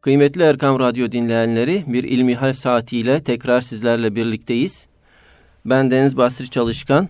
Kıymetli 0.00 0.42
Erkam 0.42 0.78
Radyo 0.78 1.12
dinleyenleri, 1.12 1.84
bir 1.86 2.04
ilmihal 2.04 2.52
saatiyle 2.52 3.22
tekrar 3.22 3.60
sizlerle 3.60 4.14
birlikteyiz. 4.14 4.86
Ben 5.64 5.90
Deniz 5.90 6.16
Basri 6.16 6.50
Çalışkan, 6.50 7.08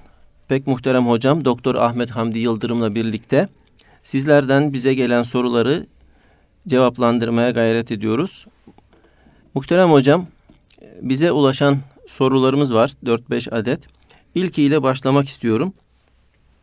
pek 0.48 0.66
muhterem 0.66 1.06
hocam 1.06 1.44
Doktor 1.44 1.74
Ahmet 1.74 2.10
Hamdi 2.10 2.38
Yıldırım'la 2.38 2.94
birlikte 2.94 3.48
sizlerden 4.02 4.72
bize 4.72 4.94
gelen 4.94 5.22
soruları 5.22 5.86
cevaplandırmaya 6.68 7.50
gayret 7.50 7.92
ediyoruz. 7.92 8.46
Muhterem 9.54 9.90
hocam, 9.90 10.26
bize 11.02 11.32
ulaşan 11.32 11.78
sorularımız 12.06 12.74
var 12.74 12.92
4-5 13.04 13.50
adet. 13.50 13.86
İlkiyle 14.34 14.82
başlamak 14.82 15.28
istiyorum. 15.28 15.72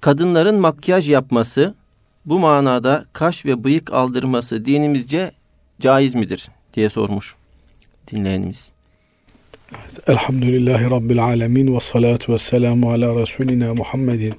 Kadınların 0.02 0.60
makyaj 0.60 1.10
yapması, 1.10 1.76
bu 2.26 2.40
manada 2.40 3.06
kaş 3.14 3.46
ve 3.46 3.64
bıyık 3.64 3.94
aldırması 3.94 4.66
dinimizce 4.66 5.32
caiz 5.80 6.16
midir 6.16 6.50
diye 6.74 6.90
sormuş 6.90 7.36
dinleyenimiz. 8.12 8.72
Evet, 9.72 10.10
Elhamdülillahi 10.10 10.92
Rabbil 10.92 11.24
Alemin 11.24 11.76
ve 11.76 11.80
salatu 11.80 12.34
ve 12.34 12.38
selamu 12.38 12.92
ala 12.92 13.22
Resulina 13.22 13.74
Muhammedin 13.74 14.36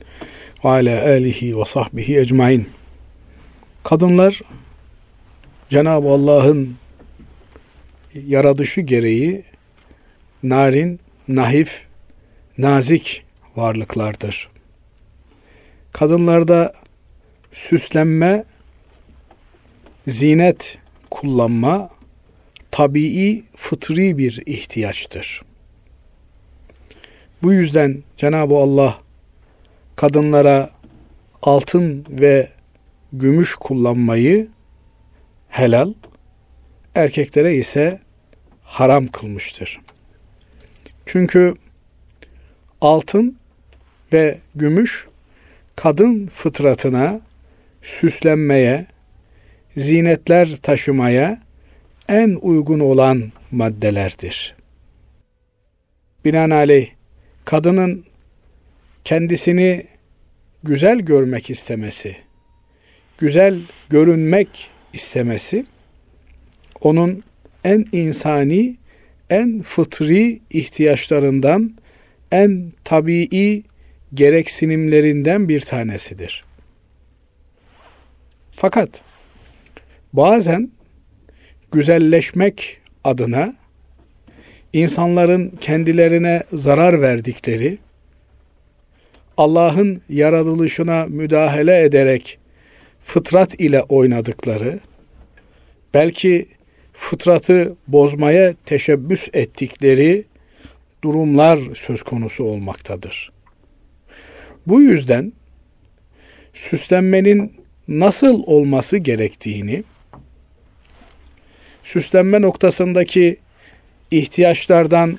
ve 0.65 0.69
ala 0.69 1.03
alihi 1.03 1.59
ve 1.59 1.65
sahbihi 1.65 2.19
ecmain. 2.19 2.69
Kadınlar 3.85 4.41
Cenab-ı 5.71 6.09
Allah'ın 6.09 6.77
yaradışı 8.27 8.81
gereği 8.81 9.45
narin, 10.43 11.01
nahif, 11.29 11.87
nazik 12.59 13.25
varlıklardır. 13.57 14.49
Kadınlarda 15.93 16.73
süslenme, 17.53 18.45
zinet 20.09 20.79
kullanma 21.11 21.91
tabii, 22.71 23.45
fıtri 23.57 24.19
bir 24.19 24.43
ihtiyaçtır. 24.47 25.43
Bu 27.43 27.53
yüzden 27.53 28.03
Cenab-ı 28.17 28.55
Allah 28.55 28.99
kadınlara 29.97 30.71
altın 31.43 32.07
ve 32.09 32.49
gümüş 33.13 33.55
kullanmayı 33.55 34.49
helal, 35.49 35.93
erkeklere 36.95 37.55
ise 37.55 38.01
haram 38.63 39.07
kılmıştır. 39.07 39.81
Çünkü 41.07 41.55
altın 42.81 43.37
ve 44.13 44.39
gümüş 44.55 45.07
kadın 45.77 46.27
fıtratına 46.27 47.21
süslenmeye, 47.83 48.87
zinetler 49.77 50.57
taşımaya 50.57 51.43
en 52.09 52.39
uygun 52.43 52.81
olan 52.81 53.33
maddelerdir. 53.51 54.55
Binaenaleyh 56.25 56.91
kadının 57.45 58.05
kendisini 59.05 59.87
güzel 60.63 60.99
görmek 60.99 61.51
istemesi, 61.51 62.17
güzel 63.19 63.61
görünmek 63.91 64.69
istemesi 64.93 65.67
onun 66.81 67.23
en 67.65 67.87
insani, 67.93 68.77
en 69.31 69.63
fıtri 69.63 70.41
ihtiyaçlarından, 70.51 71.75
en 72.33 72.73
tabii 72.85 73.63
gereksinimlerinden 74.15 75.49
bir 75.49 75.61
tanesidir. 75.61 76.45
Fakat 78.53 79.03
bazen 80.13 80.71
güzelleşmek 81.73 82.81
adına 83.05 83.55
insanların 84.73 85.49
kendilerine 85.61 86.43
zarar 86.53 87.03
verdikleri, 87.03 87.79
Allah'ın 89.37 90.01
yaratılışına 90.09 91.07
müdahale 91.09 91.83
ederek 91.83 92.39
fıtrat 93.05 93.61
ile 93.61 93.83
oynadıkları, 93.83 94.81
belki 95.95 96.47
fıtratı 96.93 97.77
bozmaya 97.89 98.55
teşebbüs 98.67 99.29
ettikleri 99.33 100.25
durumlar 101.05 101.59
söz 101.75 102.03
konusu 102.03 102.45
olmaktadır. 102.45 103.33
Bu 104.67 104.81
yüzden 104.81 105.33
süslenmenin 106.53 107.53
nasıl 107.89 108.43
olması 108.47 108.97
gerektiğini, 108.97 109.85
süslenme 111.87 112.41
noktasındaki 112.43 113.37
ihtiyaçlardan 114.11 115.19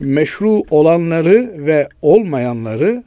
meşru 0.00 0.62
olanları 0.70 1.66
ve 1.66 1.88
olmayanları 2.02 3.04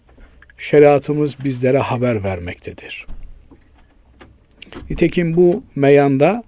şeriatımız 0.58 1.36
bizlere 1.44 1.78
haber 1.78 2.24
vermektedir. 2.24 3.08
Nitekim 4.90 5.38
bu 5.38 5.64
meyanda 5.76 6.44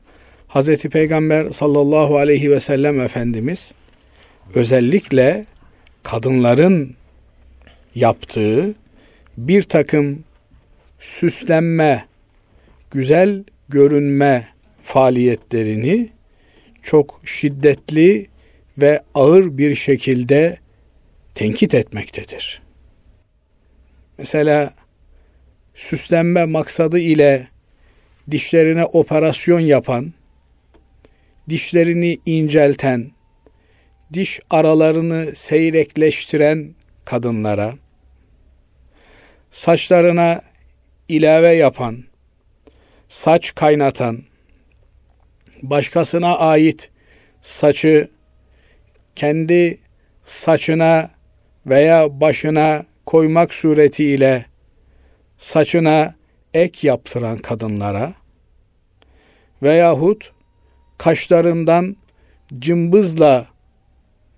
Hz. 0.49 0.83
Peygamber 0.83 1.49
sallallahu 1.49 2.17
aleyhi 2.17 2.51
ve 2.51 2.59
sellem 2.59 3.01
Efendimiz 3.01 3.73
özellikle 4.55 5.45
kadınların 6.03 6.95
yaptığı 7.95 8.73
bir 9.37 9.63
takım 9.63 10.23
süslenme, 10.99 12.05
güzel 12.91 13.43
görünme 13.69 14.47
faaliyetlerini 14.83 16.09
çok 16.89 17.21
şiddetli 17.25 18.27
ve 18.77 19.03
ağır 19.13 19.57
bir 19.57 19.75
şekilde 19.75 20.57
tenkit 21.35 21.73
etmektedir. 21.73 22.61
Mesela 24.17 24.73
süslenme 25.73 26.45
maksadı 26.45 26.99
ile 26.99 27.47
dişlerine 28.31 28.85
operasyon 28.85 29.59
yapan, 29.59 30.13
dişlerini 31.49 32.17
incelten, 32.25 33.11
diş 34.13 34.39
aralarını 34.49 35.35
seyrekleştiren 35.35 36.75
kadınlara, 37.05 37.75
saçlarına 39.51 40.41
ilave 41.07 41.51
yapan, 41.55 42.03
saç 43.09 43.55
kaynatan, 43.55 44.28
başkasına 45.61 46.37
ait 46.37 46.89
saçı 47.41 48.09
kendi 49.15 49.79
saçına 50.25 51.09
veya 51.65 52.21
başına 52.21 52.85
koymak 53.05 53.53
suretiyle 53.53 54.45
saçına 55.37 56.15
ek 56.53 56.87
yaptıran 56.87 57.37
kadınlara 57.37 58.13
veyahut 59.63 60.31
kaşlarından 60.97 61.95
cımbızla 62.59 63.47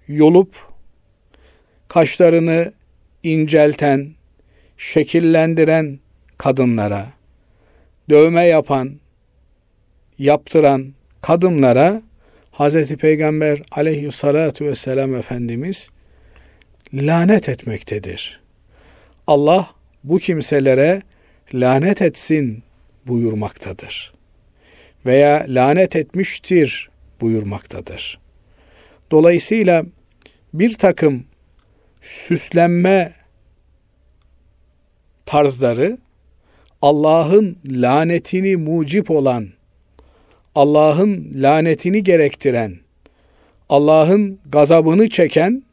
yolup 0.07 0.55
kaşlarını 1.88 2.73
incelten, 3.23 4.11
şekillendiren 4.77 5.99
kadınlara, 6.38 7.07
dövme 8.09 8.43
yapan, 8.43 8.99
yaptıran 10.17 10.93
kadınlara 11.21 12.01
Hz. 12.51 12.95
Peygamber 12.95 13.61
aleyhissalatu 13.71 14.65
vesselam 14.65 15.15
Efendimiz 15.15 15.89
lanet 16.93 17.49
etmektedir. 17.49 18.41
Allah 19.27 19.69
bu 20.03 20.19
kimselere 20.19 21.01
lanet 21.53 22.01
etsin 22.01 22.63
buyurmaktadır. 23.07 24.13
Veya 25.05 25.45
lanet 25.47 25.95
etmiştir 25.95 26.89
buyurmaktadır. 27.21 28.19
Dolayısıyla 29.12 29.85
bir 30.53 30.74
takım 30.74 31.25
süslenme 32.01 33.13
tarzları 35.25 35.97
Allah'ın 36.81 37.57
lanetini 37.67 38.56
mucip 38.56 39.12
olan 39.12 39.50
Allah'ın 40.56 41.31
lanetini 41.36 42.03
gerektiren, 42.03 42.77
Allah'ın 43.69 44.39
gazabını 44.51 45.09
çeken 45.09 45.63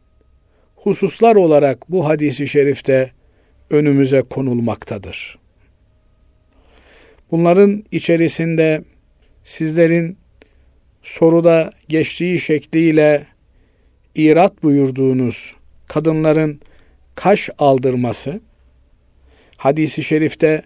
hususlar 0.76 1.36
olarak 1.36 1.90
bu 1.90 2.08
hadisi 2.08 2.48
şerifte 2.48 3.12
önümüze 3.70 4.22
konulmaktadır. 4.22 5.38
Bunların 7.30 7.84
içerisinde 7.92 8.84
sizlerin 9.44 10.16
soruda 11.02 11.72
geçtiği 11.88 12.40
şekliyle 12.40 13.26
irat 14.14 14.62
buyurduğunuz 14.62 15.54
kadınların 15.86 16.60
kaş 17.14 17.50
aldırması, 17.58 18.40
hadisi 19.56 20.02
şerifte 20.02 20.62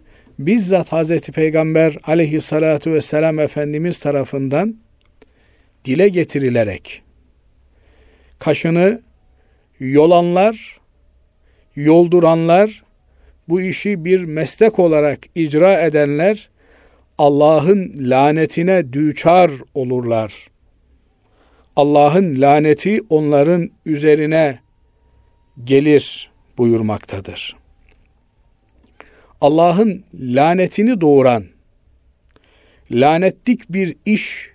bizzat 0.46 0.92
Hazreti 0.92 1.32
Peygamber 1.32 1.96
aleyhissalatu 2.04 2.92
vesselam 2.92 3.38
Efendimiz 3.38 3.98
tarafından 3.98 4.76
dile 5.84 6.08
getirilerek 6.08 7.02
kaşını 8.38 9.02
yolanlar, 9.78 10.80
yolduranlar, 11.76 12.82
bu 13.48 13.60
işi 13.60 14.04
bir 14.04 14.24
meslek 14.24 14.78
olarak 14.78 15.18
icra 15.34 15.80
edenler 15.80 16.50
Allah'ın 17.18 17.94
lanetine 17.98 18.92
düçar 18.92 19.50
olurlar. 19.74 20.50
Allah'ın 21.76 22.40
laneti 22.40 23.00
onların 23.10 23.70
üzerine 23.86 24.58
gelir 25.64 26.30
buyurmaktadır. 26.58 27.61
Allah'ın 29.42 30.04
lanetini 30.14 31.00
doğuran, 31.00 31.44
lanetlik 32.90 33.72
bir 33.72 33.96
iş 34.06 34.50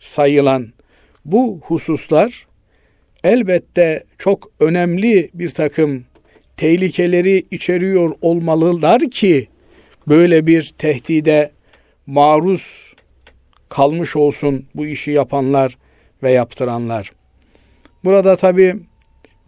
sayılan 0.00 0.68
bu 1.24 1.60
hususlar 1.62 2.46
elbette 3.24 4.04
çok 4.18 4.50
önemli 4.60 5.30
bir 5.34 5.50
takım 5.50 6.04
tehlikeleri 6.56 7.46
içeriyor 7.50 8.14
olmalılar 8.20 9.10
ki 9.10 9.48
böyle 10.08 10.46
bir 10.46 10.74
tehdide 10.78 11.50
maruz 12.06 12.94
kalmış 13.68 14.16
olsun 14.16 14.66
bu 14.74 14.86
işi 14.86 15.10
yapanlar 15.10 15.78
ve 16.22 16.30
yaptıranlar. 16.30 17.12
Burada 18.04 18.36
tabi 18.36 18.76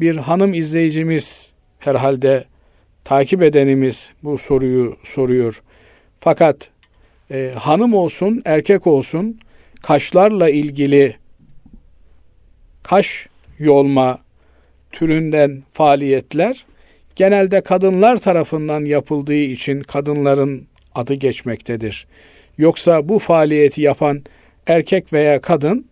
bir 0.00 0.16
hanım 0.16 0.54
izleyicimiz 0.54 1.52
herhalde 1.78 2.51
takip 3.04 3.42
edenimiz 3.42 4.12
bu 4.22 4.38
soruyu 4.38 4.96
soruyor. 5.02 5.62
Fakat 6.16 6.70
e, 7.30 7.52
hanım 7.58 7.94
olsun 7.94 8.42
erkek 8.44 8.86
olsun 8.86 9.38
kaşlarla 9.82 10.50
ilgili 10.50 11.16
kaş 12.82 13.26
yolma 13.58 14.18
türünden 14.92 15.62
faaliyetler 15.72 16.64
genelde 17.16 17.60
kadınlar 17.60 18.18
tarafından 18.18 18.84
yapıldığı 18.84 19.34
için 19.34 19.80
kadınların 19.80 20.66
adı 20.94 21.14
geçmektedir. 21.14 22.06
Yoksa 22.58 23.08
bu 23.08 23.18
faaliyeti 23.18 23.82
yapan 23.82 24.24
erkek 24.66 25.12
veya 25.12 25.40
kadın 25.40 25.86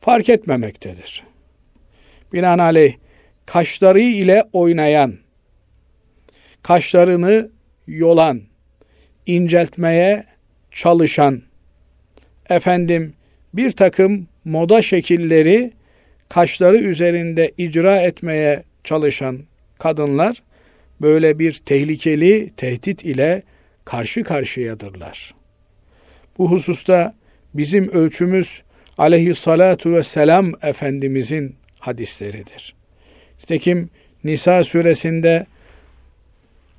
fark 0.00 0.28
etmemektedir. 0.28 1.24
Binaenaleyh 2.32 2.94
kaşları 3.46 4.00
ile 4.00 4.44
oynayan, 4.52 5.14
kaşlarını 6.66 7.50
yolan, 7.86 8.42
inceltmeye 9.26 10.24
çalışan, 10.70 11.42
efendim 12.50 13.14
bir 13.54 13.72
takım 13.72 14.28
moda 14.44 14.82
şekilleri 14.82 15.72
kaşları 16.28 16.76
üzerinde 16.76 17.52
icra 17.58 18.00
etmeye 18.00 18.62
çalışan 18.84 19.38
kadınlar 19.78 20.42
böyle 21.00 21.38
bir 21.38 21.52
tehlikeli 21.52 22.50
tehdit 22.56 23.04
ile 23.04 23.42
karşı 23.84 24.24
karşıyadırlar. 24.24 25.34
Bu 26.38 26.50
hususta 26.50 27.14
bizim 27.54 27.88
ölçümüz 27.88 28.62
aleyhissalatu 28.98 29.94
vesselam 29.94 30.52
Efendimizin 30.62 31.56
hadisleridir. 31.78 32.74
Nitekim 33.42 33.90
Nisa 34.24 34.64
suresinde 34.64 35.46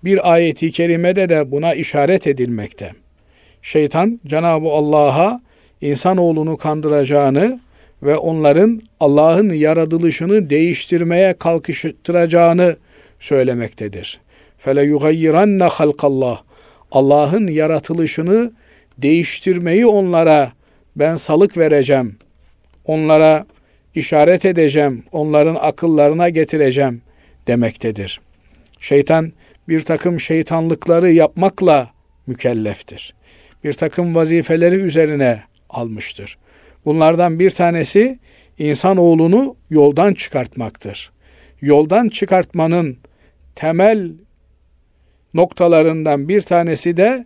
bir 0.04 0.34
ayeti 0.34 0.72
kerimede 0.72 1.30
de 1.30 1.52
buna 1.52 1.74
işaret 1.74 2.28
edilmekte. 2.28 2.92
Şeytan 3.62 4.20
Cenab-ı 4.28 4.70
Allah'a 4.70 5.42
insanoğlunu 5.82 6.58
kandıracağını 6.58 7.60
ve 8.04 8.18
onların 8.18 8.82
Allah'ın 9.00 9.50
yaratılışını 9.50 10.50
değiştirmeye 10.50 11.34
kalkıştıracağını 11.34 12.76
söylemektedir. 13.20 14.20
Fele 14.58 14.84
yugayyiranne 14.84 15.64
halkallah. 15.64 16.42
Allah'ın 16.92 17.48
yaratılışını 17.48 18.52
değiştirmeyi 18.98 19.88
onlara 19.88 20.52
ben 20.96 21.16
salık 21.16 21.58
vereceğim. 21.58 22.16
Onlara 22.86 23.46
işaret 23.96 24.46
edeceğim. 24.46 25.04
Onların 25.12 25.58
akıllarına 25.62 26.30
getireceğim 26.30 27.02
demektedir. 27.48 28.22
Şeytan 28.80 29.32
bir 29.68 29.82
takım 29.82 30.20
şeytanlıkları 30.20 31.12
yapmakla 31.12 31.90
mükelleftir. 32.28 33.14
Bir 33.64 33.74
takım 33.74 34.16
vazifeleri 34.16 34.76
üzerine 34.76 35.44
almıştır. 35.70 36.38
Bunlardan 36.86 37.40
bir 37.40 37.52
tanesi 37.52 38.20
insanoğlunu 38.58 39.56
yoldan 39.70 40.14
çıkartmaktır. 40.14 41.12
Yoldan 41.62 42.10
çıkartmanın 42.10 42.98
temel 43.56 44.12
noktalarından 45.34 46.30
bir 46.30 46.42
tanesi 46.42 46.98
de 46.98 47.26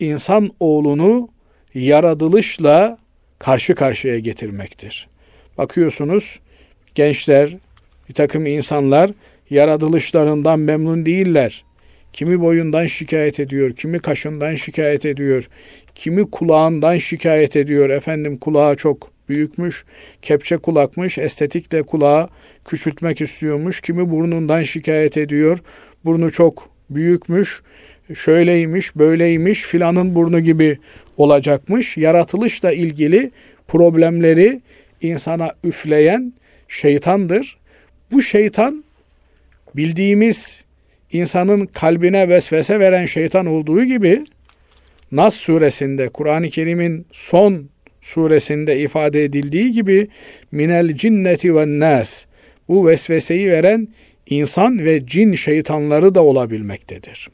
insan 0.00 0.50
oğlunu 0.60 1.28
yaratılışla 1.74 2.98
karşı 3.38 3.74
karşıya 3.74 4.18
getirmektir. 4.18 5.08
Bakıyorsunuz 5.58 6.40
gençler, 6.94 7.56
bir 8.08 8.14
takım 8.14 8.46
insanlar 8.46 9.10
yaratılışlarından 9.50 10.60
memnun 10.60 11.06
değiller. 11.06 11.64
Kimi 12.12 12.40
boyundan 12.40 12.86
şikayet 12.86 13.40
ediyor, 13.40 13.72
kimi 13.72 13.98
kaşından 13.98 14.54
şikayet 14.54 15.06
ediyor, 15.06 15.48
kimi 15.94 16.30
kulağından 16.30 16.98
şikayet 16.98 17.56
ediyor. 17.56 17.90
Efendim 17.90 18.36
kulağı 18.36 18.76
çok 18.76 19.10
büyükmüş, 19.28 19.84
kepçe 20.22 20.56
kulakmış, 20.56 21.18
estetikle 21.18 21.82
kulağı 21.82 22.28
küçültmek 22.64 23.20
istiyormuş. 23.20 23.80
Kimi 23.80 24.10
burnundan 24.10 24.62
şikayet 24.62 25.16
ediyor, 25.16 25.58
burnu 26.04 26.30
çok 26.30 26.68
büyükmüş, 26.90 27.62
şöyleymiş, 28.14 28.96
böyleymiş, 28.96 29.62
filanın 29.62 30.14
burnu 30.14 30.40
gibi 30.40 30.78
olacakmış. 31.16 31.96
Yaratılışla 31.96 32.72
ilgili 32.72 33.30
problemleri 33.68 34.60
insana 35.00 35.50
üfleyen 35.64 36.32
şeytandır. 36.68 37.58
Bu 38.12 38.22
şeytan 38.22 38.84
bildiğimiz 39.76 40.61
insanın 41.12 41.66
kalbine 41.66 42.28
vesvese 42.28 42.80
veren 42.80 43.06
şeytan 43.06 43.46
olduğu 43.46 43.84
gibi 43.84 44.24
Nas 45.12 45.34
suresinde 45.34 46.08
Kur'an-ı 46.08 46.48
Kerim'in 46.48 47.06
son 47.12 47.68
suresinde 48.00 48.80
ifade 48.80 49.24
edildiği 49.24 49.72
gibi 49.72 50.08
minel 50.52 50.96
cinneti 50.96 51.56
ve 51.56 51.64
nas 51.66 52.24
bu 52.68 52.86
vesveseyi 52.86 53.50
veren 53.50 53.88
insan 54.26 54.84
ve 54.84 55.06
cin 55.06 55.34
şeytanları 55.34 56.14
da 56.14 56.24
olabilmektedir. 56.24 57.28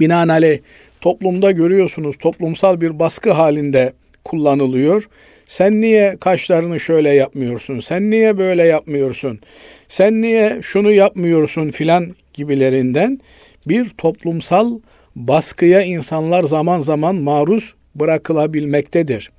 Binaenaleyh 0.00 0.58
toplumda 1.00 1.50
görüyorsunuz 1.50 2.16
toplumsal 2.16 2.80
bir 2.80 2.98
baskı 2.98 3.32
halinde 3.32 3.92
kullanılıyor. 4.24 5.08
Sen 5.56 5.80
niye 5.80 6.16
kaşlarını 6.20 6.80
şöyle 6.80 7.10
yapmıyorsun? 7.10 7.80
Sen 7.80 8.10
niye 8.10 8.38
böyle 8.38 8.62
yapmıyorsun? 8.62 9.40
Sen 9.88 10.22
niye 10.22 10.58
şunu 10.62 10.92
yapmıyorsun 10.92 11.70
filan 11.70 12.14
gibilerinden 12.34 13.20
bir 13.68 13.88
toplumsal 13.88 14.78
baskıya 15.16 15.82
insanlar 15.82 16.42
zaman 16.42 16.78
zaman 16.78 17.14
maruz 17.14 17.74
bırakılabilmektedir. 17.94 19.30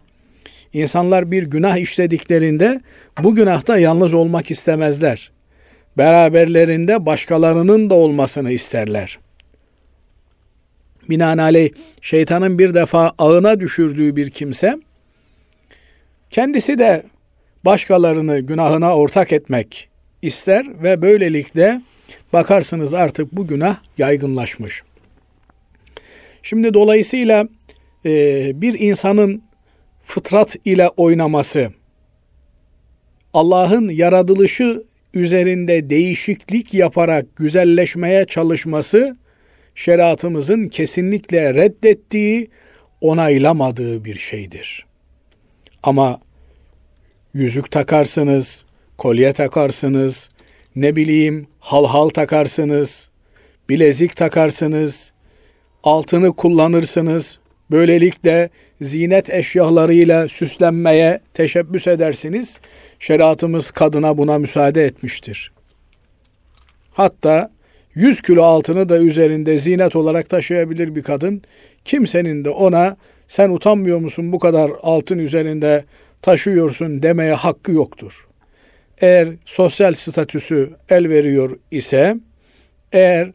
İnsanlar 0.74 1.32
bir 1.32 1.44
günah 1.44 1.78
işlediklerinde 1.78 2.82
bu 3.24 3.36
günahta 3.36 3.78
yalnız 3.78 4.14
olmak 4.14 4.52
istemezler. 4.52 5.32
Beraberlerinde 5.98 7.06
başkalarının 7.06 7.90
da 7.90 7.94
olmasını 7.96 8.52
isterler. 8.52 9.20
Binaenaleyh 11.10 11.70
şeytanın 12.02 12.60
bir 12.60 12.74
defa 12.74 13.14
ağına 13.18 13.60
düşürdüğü 13.60 14.16
bir 14.16 14.30
kimse 14.30 14.80
kendisi 16.34 16.78
de 16.78 17.04
başkalarını 17.66 18.40
günahına 18.40 18.96
ortak 18.96 19.34
etmek 19.34 19.90
ister 20.22 20.84
ve 20.84 21.02
böylelikle 21.02 21.82
bakarsınız 22.34 22.94
artık 22.94 23.32
bu 23.32 23.48
günah 23.48 23.78
yaygınlaşmış. 23.98 24.84
Şimdi 26.44 26.74
dolayısıyla 26.74 27.48
e, 28.06 28.12
bir 28.62 28.80
insanın 28.80 29.42
fıtrat 30.06 30.56
ile 30.66 30.90
oynaması, 30.90 31.72
Allah'ın 33.34 33.90
yaratılışı 33.90 34.84
üzerinde 35.14 35.90
değişiklik 35.90 36.74
yaparak 36.74 37.36
güzelleşmeye 37.36 38.26
çalışması 38.26 39.18
şeriatımızın 39.76 40.68
kesinlikle 40.68 41.54
reddettiği, 41.54 42.50
onaylamadığı 43.02 44.06
bir 44.06 44.16
şeydir. 44.16 44.93
Ama 45.84 46.20
yüzük 47.34 47.72
takarsınız, 47.72 48.66
kolye 48.98 49.34
takarsınız, 49.34 50.30
ne 50.76 50.96
bileyim 50.96 51.48
halhal 51.60 52.10
takarsınız, 52.10 53.10
bilezik 53.70 54.16
takarsınız, 54.16 55.14
altını 55.84 56.36
kullanırsınız. 56.36 57.40
Böylelikle 57.72 58.50
zinet 58.82 59.30
eşyalarıyla 59.30 60.28
süslenmeye 60.28 61.20
teşebbüs 61.34 61.88
edersiniz. 61.88 62.58
Şeriatımız 63.00 63.72
kadına 63.72 64.18
buna 64.18 64.38
müsaade 64.38 64.86
etmiştir. 64.86 65.52
Hatta 66.92 67.52
100 67.96 68.22
kilo 68.22 68.44
altını 68.44 68.90
da 68.90 68.98
üzerinde 68.98 69.58
zinet 69.58 69.96
olarak 69.96 70.30
taşıyabilir 70.30 70.96
bir 70.96 71.04
kadın. 71.04 71.42
Kimsenin 71.86 72.46
de 72.46 72.50
ona 72.50 72.98
sen 73.28 73.50
utanmıyor 73.50 74.00
musun 74.00 74.32
bu 74.32 74.40
kadar 74.40 74.72
altın 74.82 75.18
üzerinde 75.18 75.86
taşıyorsun 76.22 77.04
demeye 77.04 77.34
hakkı 77.34 77.72
yoktur. 77.72 78.28
Eğer 78.98 79.28
sosyal 79.46 79.94
statüsü 79.94 80.70
el 80.90 81.10
veriyor 81.10 81.58
ise, 81.72 82.18
eğer 82.92 83.32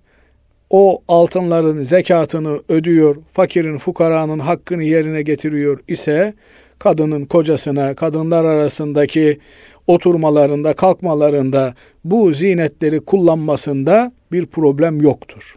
o 0.71 1.03
altınların 1.09 1.83
zekatını 1.83 2.61
ödüyor, 2.69 3.17
fakirin, 3.33 3.79
fukaranın 3.79 4.39
hakkını 4.39 4.83
yerine 4.83 5.23
getiriyor 5.23 5.81
ise, 5.89 6.35
kadının 6.79 7.25
kocasına, 7.25 7.95
kadınlar 7.95 8.45
arasındaki 8.45 9.39
oturmalarında, 9.87 10.73
kalkmalarında 10.73 11.75
bu 12.05 12.33
zinetleri 12.33 13.01
kullanmasında 13.01 14.13
bir 14.33 14.47
problem 14.47 15.01
yoktur. 15.01 15.55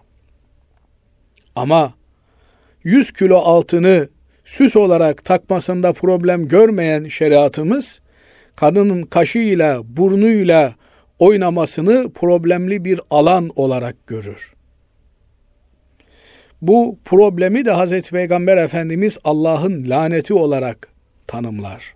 Ama 1.56 1.94
100 2.84 3.14
kilo 3.14 3.38
altını 3.38 4.10
süs 4.52 4.76
olarak 4.76 5.26
takmasında 5.26 5.94
problem 5.94 6.48
görmeyen 6.48 7.08
şeriatımız 7.08 8.02
kadının 8.56 9.04
kaşıyla, 9.04 9.82
burnuyla 9.98 10.76
oynamasını 11.20 12.14
problemli 12.14 12.86
bir 12.86 13.02
alan 13.10 13.50
olarak 13.56 14.08
görür. 14.08 14.54
Bu 16.62 16.98
problemi 17.06 17.66
de 17.66 17.72
Hazreti 17.72 18.12
Peygamber 18.12 18.58
Efendimiz 18.58 19.18
Allah'ın 19.24 19.90
laneti 19.90 20.34
olarak 20.34 20.88
tanımlar. 21.28 21.94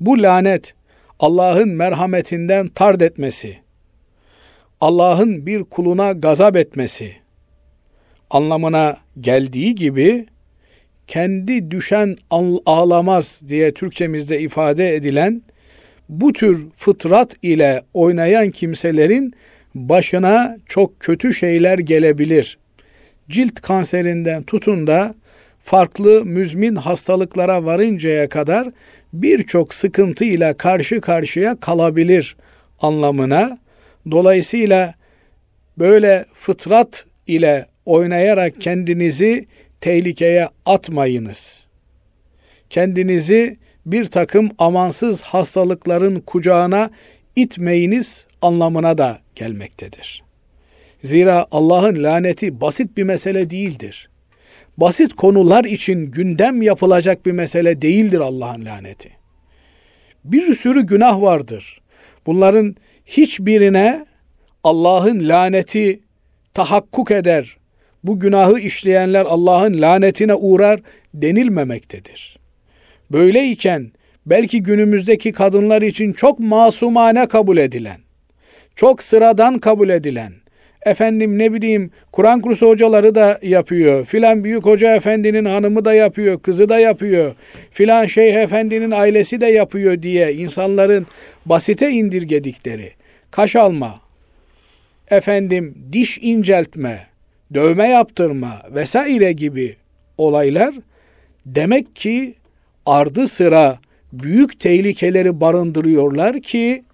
Bu 0.00 0.22
lanet 0.22 0.74
Allah'ın 1.20 1.68
merhametinden 1.68 2.68
tard 2.68 3.00
etmesi, 3.00 3.58
Allah'ın 4.80 5.46
bir 5.46 5.64
kuluna 5.64 6.12
gazap 6.12 6.56
etmesi 6.56 7.16
anlamına 8.30 8.96
geldiği 9.20 9.74
gibi 9.74 10.26
kendi 11.06 11.70
düşen 11.70 12.16
ağlamaz 12.66 13.42
diye 13.48 13.74
Türkçemizde 13.74 14.40
ifade 14.40 14.94
edilen 14.94 15.42
bu 16.08 16.32
tür 16.32 16.66
fıtrat 16.74 17.34
ile 17.42 17.82
oynayan 17.94 18.50
kimselerin 18.50 19.34
başına 19.74 20.56
çok 20.66 21.00
kötü 21.00 21.34
şeyler 21.34 21.78
gelebilir. 21.78 22.58
Cilt 23.28 23.60
kanserinden 23.60 24.42
tutun 24.42 24.86
da 24.86 25.14
farklı 25.60 26.24
müzmin 26.24 26.74
hastalıklara 26.74 27.64
varıncaya 27.64 28.28
kadar 28.28 28.68
birçok 29.12 29.74
sıkıntıyla 29.74 30.56
karşı 30.56 31.00
karşıya 31.00 31.60
kalabilir 31.60 32.36
anlamına. 32.80 33.58
Dolayısıyla 34.10 34.94
böyle 35.78 36.24
fıtrat 36.34 37.06
ile 37.26 37.66
oynayarak 37.86 38.60
kendinizi 38.60 39.46
tehlikeye 39.86 40.48
atmayınız. 40.66 41.66
Kendinizi 42.70 43.56
bir 43.86 44.04
takım 44.04 44.50
amansız 44.58 45.22
hastalıkların 45.22 46.20
kucağına 46.20 46.90
itmeyiniz 47.36 48.26
anlamına 48.42 48.98
da 48.98 49.18
gelmektedir. 49.34 50.22
Zira 51.02 51.46
Allah'ın 51.50 52.02
laneti 52.02 52.60
basit 52.60 52.96
bir 52.96 53.02
mesele 53.02 53.50
değildir. 53.50 54.10
Basit 54.76 55.14
konular 55.14 55.64
için 55.64 56.10
gündem 56.10 56.62
yapılacak 56.62 57.26
bir 57.26 57.32
mesele 57.32 57.82
değildir 57.82 58.20
Allah'ın 58.20 58.64
laneti. 58.64 59.10
Bir 60.24 60.54
sürü 60.54 60.82
günah 60.86 61.20
vardır. 61.20 61.80
Bunların 62.26 62.76
hiçbirine 63.06 64.06
Allah'ın 64.64 65.28
laneti 65.28 66.00
tahakkuk 66.54 67.10
eder, 67.10 67.56
bu 68.04 68.20
günahı 68.20 68.60
işleyenler 68.60 69.24
Allah'ın 69.24 69.80
lanetine 69.80 70.34
uğrar 70.34 70.80
denilmemektedir. 71.14 72.38
Böyleyken 73.12 73.90
belki 74.26 74.62
günümüzdeki 74.62 75.32
kadınlar 75.32 75.82
için 75.82 76.12
çok 76.12 76.38
masumane 76.38 77.26
kabul 77.26 77.56
edilen, 77.58 77.98
çok 78.76 79.02
sıradan 79.02 79.58
kabul 79.58 79.88
edilen, 79.88 80.32
efendim 80.86 81.38
ne 81.38 81.52
bileyim 81.52 81.90
Kur'an 82.12 82.40
kursu 82.40 82.68
hocaları 82.68 83.14
da 83.14 83.38
yapıyor, 83.42 84.04
filan 84.04 84.44
büyük 84.44 84.64
hoca 84.64 84.96
efendinin 84.96 85.44
hanımı 85.44 85.84
da 85.84 85.94
yapıyor, 85.94 86.40
kızı 86.40 86.68
da 86.68 86.78
yapıyor, 86.78 87.34
filan 87.70 88.06
şeyh 88.06 88.34
efendinin 88.34 88.90
ailesi 88.90 89.40
de 89.40 89.46
yapıyor 89.46 90.02
diye 90.02 90.34
insanların 90.34 91.06
basite 91.46 91.90
indirgedikleri, 91.90 92.92
kaş 93.30 93.56
alma, 93.56 94.00
efendim 95.10 95.74
diş 95.92 96.18
inceltme, 96.18 97.06
dövme 97.54 97.88
yaptırma 97.88 98.62
vesaire 98.74 99.32
gibi 99.32 99.76
olaylar 100.18 100.74
demek 101.46 101.96
ki 101.96 102.34
ardı 102.86 103.28
sıra 103.28 103.78
büyük 104.12 104.60
tehlikeleri 104.60 105.40
barındırıyorlar 105.40 106.40
ki 106.40 106.84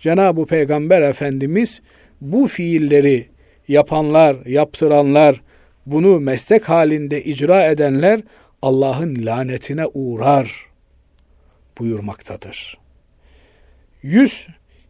Cenab-ı 0.00 0.46
Peygamber 0.46 1.02
Efendimiz 1.02 1.82
bu 2.20 2.48
fiilleri 2.48 3.26
yapanlar, 3.68 4.36
yaptıranlar, 4.46 5.40
bunu 5.86 6.20
meslek 6.20 6.68
halinde 6.68 7.24
icra 7.24 7.64
edenler 7.64 8.20
Allah'ın 8.62 9.26
lanetine 9.26 9.86
uğrar 9.86 10.66
buyurmaktadır. 11.78 12.78
Yüz 14.02 14.46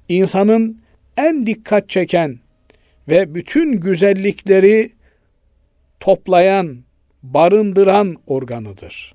insanın 0.09 0.79
en 1.17 1.47
dikkat 1.47 1.89
çeken 1.89 2.39
ve 3.09 3.35
bütün 3.35 3.73
güzellikleri 3.81 4.93
toplayan, 6.05 6.79
barındıran 7.23 8.17
organıdır. 8.27 9.15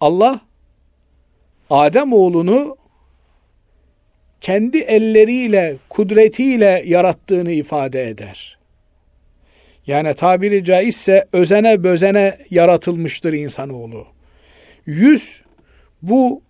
Allah 0.00 0.40
Adem 1.70 2.12
oğlunu 2.12 2.76
kendi 4.40 4.78
elleriyle, 4.78 5.76
kudretiyle 5.88 6.82
yarattığını 6.86 7.52
ifade 7.52 8.08
eder. 8.08 8.58
Yani 9.86 10.14
tabiri 10.14 10.64
caizse 10.64 11.26
özene 11.32 11.84
bözene 11.84 12.38
yaratılmıştır 12.50 13.32
insanoğlu. 13.32 14.06
Yüz 14.86 15.42
bu 16.02 16.42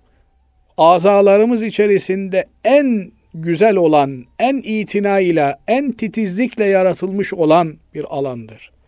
azalarımız 0.79 1.63
içerisinde 1.63 2.47
en 2.65 3.13
güzel 3.35 3.77
olan, 3.77 4.25
en 4.39 4.57
itinayla, 4.57 5.59
en 5.69 5.93
titizlikle 5.93 6.65
yaratılmış 6.65 7.35
olan 7.35 7.79
bir 7.95 8.05
alandır 8.05 8.80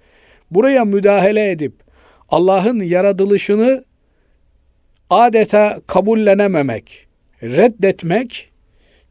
buraya 0.54 0.84
müdahale 0.84 1.50
edip 1.50 1.72
Allah'ın 2.28 2.80
yaratılışını 2.80 3.84
adeta 5.10 5.80
kabullenememek, 5.86 7.06
reddetmek 7.42 8.50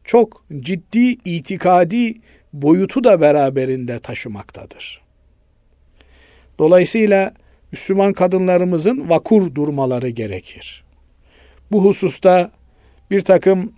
çok 0.04 0.44
ciddi 0.60 1.16
itikadi 1.24 2.14
boyutu 2.52 3.04
da 3.04 3.20
beraberinde 3.20 3.98
taşımaktadır. 3.98 5.02
Dolayısıyla 6.58 7.34
Müslüman 7.72 8.12
kadınlarımızın 8.12 9.10
vakur 9.10 9.54
durmaları 9.54 10.08
gerekir. 10.08 10.84
Bu 11.72 11.84
hususta 11.84 12.50
bir 13.10 13.20
takım 13.20 13.72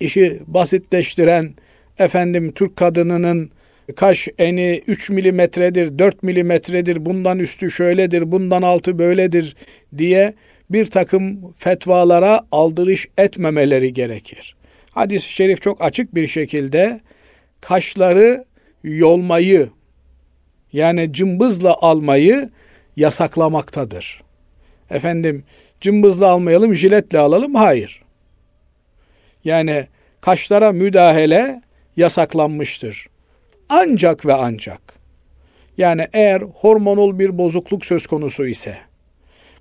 işi 0.00 0.40
basitleştiren 0.46 1.54
efendim 1.98 2.52
Türk 2.52 2.76
kadınının 2.76 3.50
kaş 3.96 4.28
eni 4.38 4.82
3 4.86 5.10
milimetredir, 5.10 5.98
4 5.98 6.22
milimetredir, 6.22 7.06
bundan 7.06 7.38
üstü 7.38 7.70
şöyledir, 7.70 8.32
bundan 8.32 8.62
altı 8.62 8.98
böyledir 8.98 9.56
diye 9.98 10.34
bir 10.70 10.86
takım 10.86 11.52
fetvalara 11.52 12.40
aldırış 12.52 13.08
etmemeleri 13.18 13.92
gerekir. 13.92 14.56
Hadis-i 14.90 15.28
şerif 15.28 15.62
çok 15.62 15.84
açık 15.84 16.14
bir 16.14 16.26
şekilde 16.26 17.00
kaşları 17.60 18.44
yolmayı 18.84 19.68
yani 20.72 21.12
cımbızla 21.12 21.76
almayı 21.80 22.50
yasaklamaktadır. 22.96 24.22
Efendim 24.90 25.44
cımbızla 25.80 26.28
almayalım, 26.30 26.74
jiletle 26.74 27.18
alalım. 27.18 27.54
Hayır. 27.54 28.02
Yani 29.44 29.86
kaşlara 30.20 30.72
müdahale 30.72 31.62
yasaklanmıştır. 31.96 33.06
Ancak 33.74 34.26
ve 34.26 34.34
ancak 34.34 34.80
yani 35.78 36.08
eğer 36.12 36.40
hormonal 36.40 37.18
bir 37.18 37.38
bozukluk 37.38 37.86
söz 37.86 38.06
konusu 38.06 38.46
ise 38.46 38.76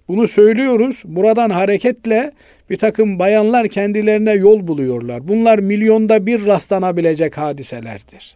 bunu 0.08 0.27
söylüyoruz. 0.27 1.01
Buradan 1.06 1.50
hareketle 1.50 2.32
bir 2.70 2.77
takım 2.77 3.20
bayanlar 3.20 3.68
kendilerine 3.68 4.32
yol 4.32 4.68
buluyorlar. 4.68 5.27
Bunlar 5.27 5.60
milyonda 5.60 6.25
bir 6.25 6.46
rastlanabilecek 6.46 7.38
hadiselerdir. 7.38 8.36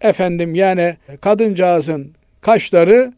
Efendim 0.00 0.54
yani 0.54 0.96
kadıncağızın 1.20 2.12
kaşları 2.40 3.12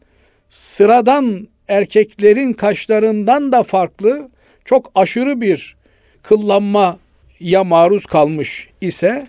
sıradan 0.49 1.47
erkeklerin 1.67 2.53
kaşlarından 2.53 3.51
da 3.51 3.63
farklı 3.63 4.29
çok 4.65 4.91
aşırı 4.95 5.41
bir 5.41 5.75
kıllanmaya 6.23 7.63
maruz 7.63 8.05
kalmış 8.05 8.69
ise 8.81 9.27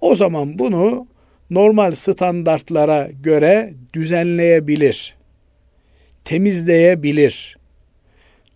o 0.00 0.14
zaman 0.14 0.58
bunu 0.58 1.06
normal 1.50 1.92
standartlara 1.92 3.08
göre 3.22 3.74
düzenleyebilir, 3.94 5.16
temizleyebilir. 6.24 7.58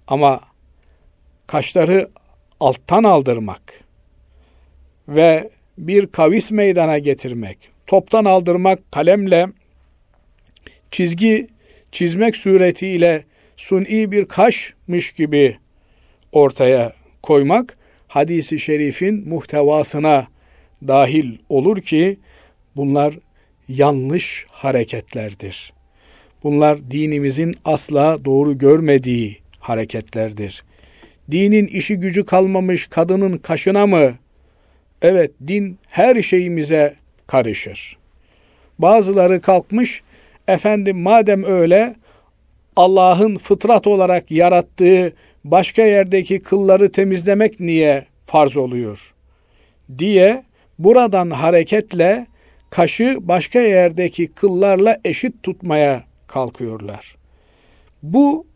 Ama 0.06 0.40
kaşları 1.46 2.08
alttan 2.60 3.04
aldırmak 3.04 3.80
ve 5.08 5.50
bir 5.78 6.06
kavis 6.06 6.50
meydana 6.50 6.98
getirmek, 6.98 7.58
toptan 7.86 8.24
aldırmak 8.24 8.92
kalemle 8.92 9.46
çizgi 10.90 11.48
çizmek 11.92 12.36
suretiyle 12.36 13.24
suni 13.56 14.12
bir 14.12 14.24
kaşmış 14.24 15.12
gibi 15.12 15.56
ortaya 16.32 16.92
koymak 17.22 17.76
hadisi 18.08 18.58
şerifin 18.58 19.28
muhtevasına 19.28 20.26
dahil 20.88 21.38
olur 21.48 21.80
ki 21.82 22.18
bunlar 22.76 23.14
yanlış 23.68 24.46
hareketlerdir. 24.50 25.72
Bunlar 26.42 26.90
dinimizin 26.90 27.54
asla 27.64 28.24
doğru 28.24 28.58
görmediği 28.58 29.38
hareketlerdir. 29.58 30.64
Dinin 31.30 31.66
işi 31.66 31.96
gücü 31.96 32.24
kalmamış 32.24 32.86
kadının 32.86 33.38
kaşına 33.38 33.86
mı? 33.86 34.12
Evet, 35.02 35.30
din 35.48 35.78
her 35.88 36.22
şeyimize 36.22 36.94
karışır. 37.26 37.96
Bazıları 38.78 39.40
kalkmış, 39.40 40.02
efendim 40.48 41.00
madem 41.00 41.44
öyle 41.44 41.94
Allah'ın 42.76 43.36
fıtrat 43.36 43.86
olarak 43.86 44.30
yarattığı 44.30 45.12
başka 45.44 45.82
yerdeki 45.82 46.40
kılları 46.40 46.92
temizlemek 46.92 47.60
niye 47.60 48.06
farz 48.26 48.56
oluyor? 48.56 49.14
diye 49.98 50.44
buradan 50.78 51.30
hareketle 51.30 52.26
kaşı 52.72 53.18
başka 53.20 53.60
yerdeki 53.60 54.26
kıllarla 54.26 54.98
eşit 55.04 55.42
tutmaya 55.42 56.04
kalkıyorlar. 56.26 57.16
Bu 58.02 58.46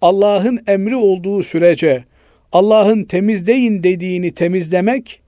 Allah'ın 0.00 0.60
emri 0.66 0.96
olduğu 0.96 1.42
sürece 1.42 2.04
Allah'ın 2.52 3.04
temizleyin 3.04 3.82
dediğini 3.82 4.34
temizlemek, 4.34 5.20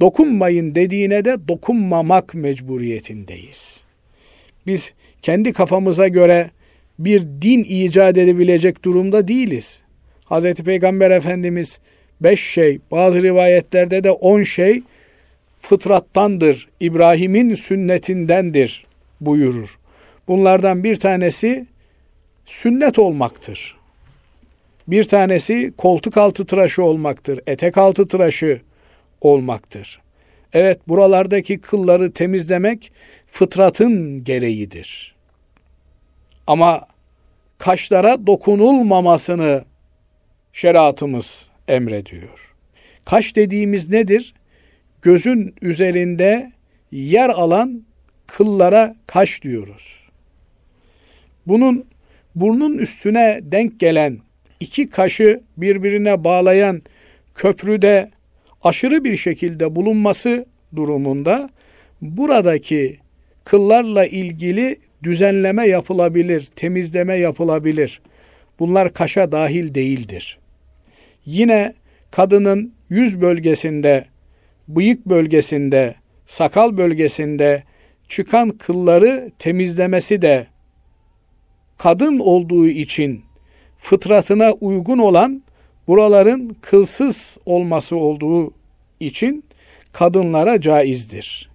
dokunmayın 0.00 0.74
dediğine 0.74 1.24
de 1.24 1.48
dokunmamak 1.48 2.34
mecburiyetindeyiz. 2.34 3.84
Biz 4.66 4.94
kendi 5.22 5.52
kafamıza 5.52 6.08
göre 6.08 6.50
bir 6.98 7.22
din 7.22 7.64
icat 7.64 8.18
edebilecek 8.18 8.84
durumda 8.84 9.28
değiliz. 9.28 9.82
Hz. 10.30 10.54
Peygamber 10.54 11.10
Efendimiz 11.10 11.80
beş 12.20 12.40
şey, 12.40 12.78
bazı 12.90 13.22
rivayetlerde 13.22 14.04
de 14.04 14.10
on 14.10 14.42
şey 14.42 14.82
fıtrattandır, 15.60 16.68
İbrahim'in 16.80 17.54
sünnetindendir 17.54 18.86
buyurur. 19.20 19.78
Bunlardan 20.28 20.84
bir 20.84 20.96
tanesi 20.96 21.66
sünnet 22.46 22.98
olmaktır. 22.98 23.76
Bir 24.88 25.04
tanesi 25.04 25.72
koltuk 25.76 26.16
altı 26.16 26.46
tıraşı 26.46 26.82
olmaktır, 26.82 27.40
etek 27.46 27.78
altı 27.78 28.08
tıraşı 28.08 28.60
olmaktır. 29.20 30.00
Evet 30.52 30.88
buralardaki 30.88 31.60
kılları 31.60 32.12
temizlemek 32.12 32.92
fıtratın 33.26 34.24
gereğidir. 34.24 35.14
Ama 36.46 36.86
kaşlara 37.58 38.26
dokunulmamasını 38.26 39.64
şeriatımız 40.52 41.50
emrediyor. 41.68 42.54
Kaş 43.04 43.36
dediğimiz 43.36 43.90
nedir? 43.90 44.34
Gözün 45.06 45.54
üzerinde 45.62 46.52
yer 46.92 47.28
alan 47.28 47.82
kıllara 48.26 48.96
kaş 49.06 49.42
diyoruz. 49.42 50.00
Bunun 51.46 51.84
burnun 52.34 52.78
üstüne 52.78 53.40
denk 53.42 53.80
gelen 53.80 54.18
iki 54.60 54.90
kaşı 54.90 55.40
birbirine 55.56 56.24
bağlayan 56.24 56.82
köprüde 57.34 58.10
aşırı 58.62 59.04
bir 59.04 59.16
şekilde 59.16 59.76
bulunması 59.76 60.46
durumunda 60.76 61.50
buradaki 62.02 62.98
kıllarla 63.44 64.06
ilgili 64.06 64.76
düzenleme 65.02 65.68
yapılabilir, 65.68 66.46
temizleme 66.56 67.14
yapılabilir. 67.14 68.00
Bunlar 68.58 68.92
kaşa 68.92 69.32
dahil 69.32 69.74
değildir. 69.74 70.38
Yine 71.26 71.74
kadının 72.10 72.72
yüz 72.88 73.20
bölgesinde, 73.20 74.04
bıyık 74.68 75.06
bölgesinde, 75.06 75.94
sakal 76.26 76.76
bölgesinde 76.76 77.62
çıkan 78.08 78.50
kılları 78.50 79.30
temizlemesi 79.38 80.22
de 80.22 80.46
kadın 81.78 82.18
olduğu 82.18 82.66
için 82.66 83.22
fıtratına 83.78 84.52
uygun 84.52 84.98
olan 84.98 85.42
buraların 85.88 86.56
kılsız 86.60 87.38
olması 87.46 87.96
olduğu 87.96 88.52
için 89.00 89.44
kadınlara 89.92 90.60
caizdir. 90.60 91.50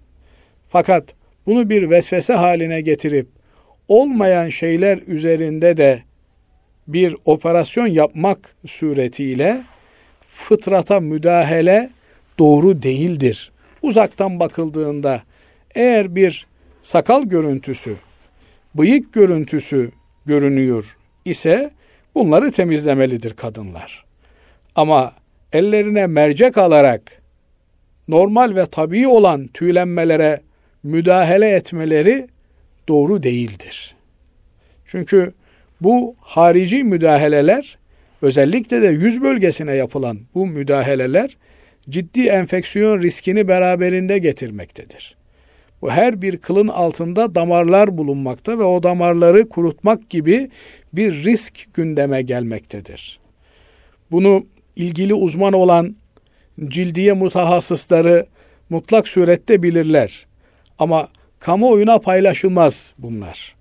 Fakat 0.69 1.15
bunu 1.45 1.69
bir 1.69 1.89
vesvese 1.89 2.33
haline 2.33 2.81
getirip 2.81 3.27
olmayan 3.87 4.49
şeyler 4.49 4.97
üzerinde 5.07 5.77
de 5.77 6.03
bir 6.87 7.15
operasyon 7.25 7.87
yapmak 7.87 8.55
suretiyle 8.65 9.61
fıtrata 10.21 10.99
müdahale 10.99 11.89
doğru 12.41 12.81
değildir. 12.81 13.51
Uzaktan 13.81 14.39
bakıldığında 14.39 15.21
eğer 15.75 16.15
bir 16.15 16.47
sakal 16.81 17.23
görüntüsü, 17.23 17.95
bıyık 18.75 19.13
görüntüsü 19.13 19.91
görünüyor 20.25 20.97
ise 21.25 21.71
bunları 22.15 22.51
temizlemelidir 22.51 23.33
kadınlar. 23.33 24.05
Ama 24.75 25.13
ellerine 25.53 26.07
mercek 26.07 26.57
alarak 26.57 27.21
normal 28.07 28.55
ve 28.55 28.65
tabii 28.65 29.07
olan 29.07 29.47
tüylenmelere 29.47 30.41
müdahale 30.83 31.49
etmeleri 31.49 32.27
doğru 32.87 33.23
değildir. 33.23 33.95
Çünkü 34.85 35.33
bu 35.81 36.15
harici 36.19 36.83
müdahaleler 36.83 37.77
özellikle 38.21 38.81
de 38.81 38.87
yüz 38.87 39.21
bölgesine 39.21 39.75
yapılan 39.75 40.19
bu 40.35 40.47
müdahaleler 40.47 41.37
ciddi 41.89 42.27
enfeksiyon 42.27 43.01
riskini 43.01 43.47
beraberinde 43.47 44.17
getirmektedir. 44.17 45.15
Bu 45.81 45.91
her 45.91 46.21
bir 46.21 46.37
kılın 46.37 46.67
altında 46.67 47.35
damarlar 47.35 47.97
bulunmakta 47.97 48.59
ve 48.59 48.63
o 48.63 48.83
damarları 48.83 49.49
kurutmak 49.49 50.09
gibi 50.09 50.49
bir 50.93 51.23
risk 51.23 51.73
gündeme 51.73 52.21
gelmektedir. 52.21 53.19
Bunu 54.11 54.45
ilgili 54.75 55.13
uzman 55.13 55.53
olan 55.53 55.95
cildiye 56.67 57.13
mutahassısları 57.13 58.25
mutlak 58.69 59.07
surette 59.07 59.63
bilirler. 59.63 60.25
Ama 60.79 61.07
kamuoyuna 61.39 61.99
paylaşılmaz 61.99 62.93
bunlar. 62.97 63.55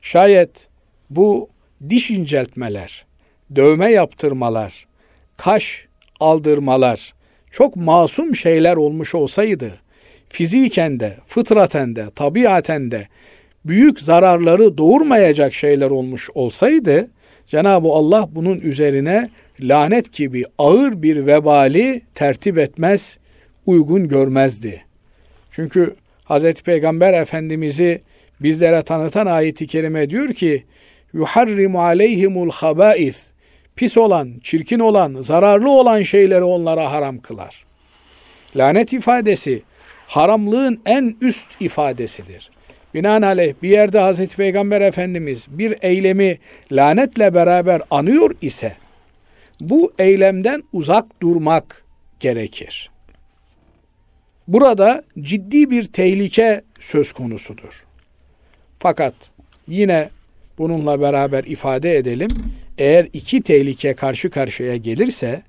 Şayet 0.00 0.68
bu 1.10 1.48
diş 1.90 2.10
inceltmeler, 2.10 3.04
dövme 3.56 3.90
yaptırmalar, 3.90 4.86
kaş 5.36 5.86
aldırmalar 6.20 7.14
çok 7.54 7.76
masum 7.76 8.36
şeyler 8.36 8.76
olmuş 8.76 9.14
olsaydı, 9.14 9.72
fiziken 10.28 11.00
de, 11.00 11.16
fıtraten 11.26 11.96
de, 11.96 12.06
tabiaten 12.14 12.90
de 12.90 13.08
büyük 13.64 14.00
zararları 14.00 14.78
doğurmayacak 14.78 15.54
şeyler 15.54 15.90
olmuş 15.90 16.30
olsaydı, 16.34 17.10
Cenab-ı 17.48 17.88
Allah 17.88 18.28
bunun 18.30 18.60
üzerine 18.60 19.28
lanet 19.60 20.12
gibi 20.12 20.44
ağır 20.58 21.02
bir 21.02 21.26
vebali 21.26 22.02
tertip 22.14 22.58
etmez, 22.58 23.18
uygun 23.66 24.08
görmezdi. 24.08 24.84
Çünkü 25.50 25.94
Hz. 26.24 26.52
Peygamber 26.52 27.12
Efendimiz'i 27.12 28.02
bizlere 28.40 28.82
tanıtan 28.82 29.26
ayeti 29.26 29.66
kerime 29.66 30.10
diyor 30.10 30.28
ki 30.28 30.64
yuharrimu 31.12 31.82
aleyhimul 31.82 32.50
habais 32.50 33.33
pis 33.76 33.96
olan, 33.96 34.32
çirkin 34.42 34.78
olan, 34.78 35.14
zararlı 35.20 35.70
olan 35.70 36.02
şeyleri 36.02 36.44
onlara 36.44 36.92
haram 36.92 37.18
kılar. 37.18 37.64
Lanet 38.56 38.92
ifadesi 38.92 39.62
haramlığın 40.06 40.80
en 40.86 41.16
üst 41.20 41.60
ifadesidir. 41.60 42.50
Binaenaleyh 42.94 43.54
bir 43.62 43.68
yerde 43.68 43.98
Hazreti 43.98 44.36
Peygamber 44.36 44.80
Efendimiz 44.80 45.46
bir 45.48 45.76
eylemi 45.82 46.38
lanetle 46.72 47.34
beraber 47.34 47.82
anıyor 47.90 48.34
ise 48.42 48.76
bu 49.60 49.92
eylemden 49.98 50.62
uzak 50.72 51.22
durmak 51.22 51.84
gerekir. 52.20 52.90
Burada 54.48 55.04
ciddi 55.20 55.70
bir 55.70 55.84
tehlike 55.84 56.62
söz 56.80 57.12
konusudur. 57.12 57.84
Fakat 58.78 59.14
yine 59.68 60.10
bununla 60.58 61.00
beraber 61.00 61.44
ifade 61.44 61.96
edelim. 61.96 62.30
Eğer 62.78 63.08
iki 63.12 63.42
tehlike 63.42 63.94
karşı 63.94 64.30
karşıya 64.30 64.76
gelirse 64.76 65.42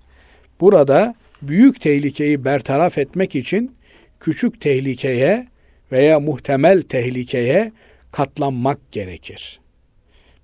burada 0.60 1.16
büyük 1.42 1.82
tehlikeyi 1.82 2.46
bertaraf 2.46 2.98
etmek 2.98 3.36
için 3.36 3.76
küçük 4.20 4.62
tehlikeye 4.62 5.48
veya 5.92 6.20
muhtemel 6.20 6.82
tehlikeye 6.82 7.72
katlanmak 8.12 8.92
gerekir. 8.92 9.60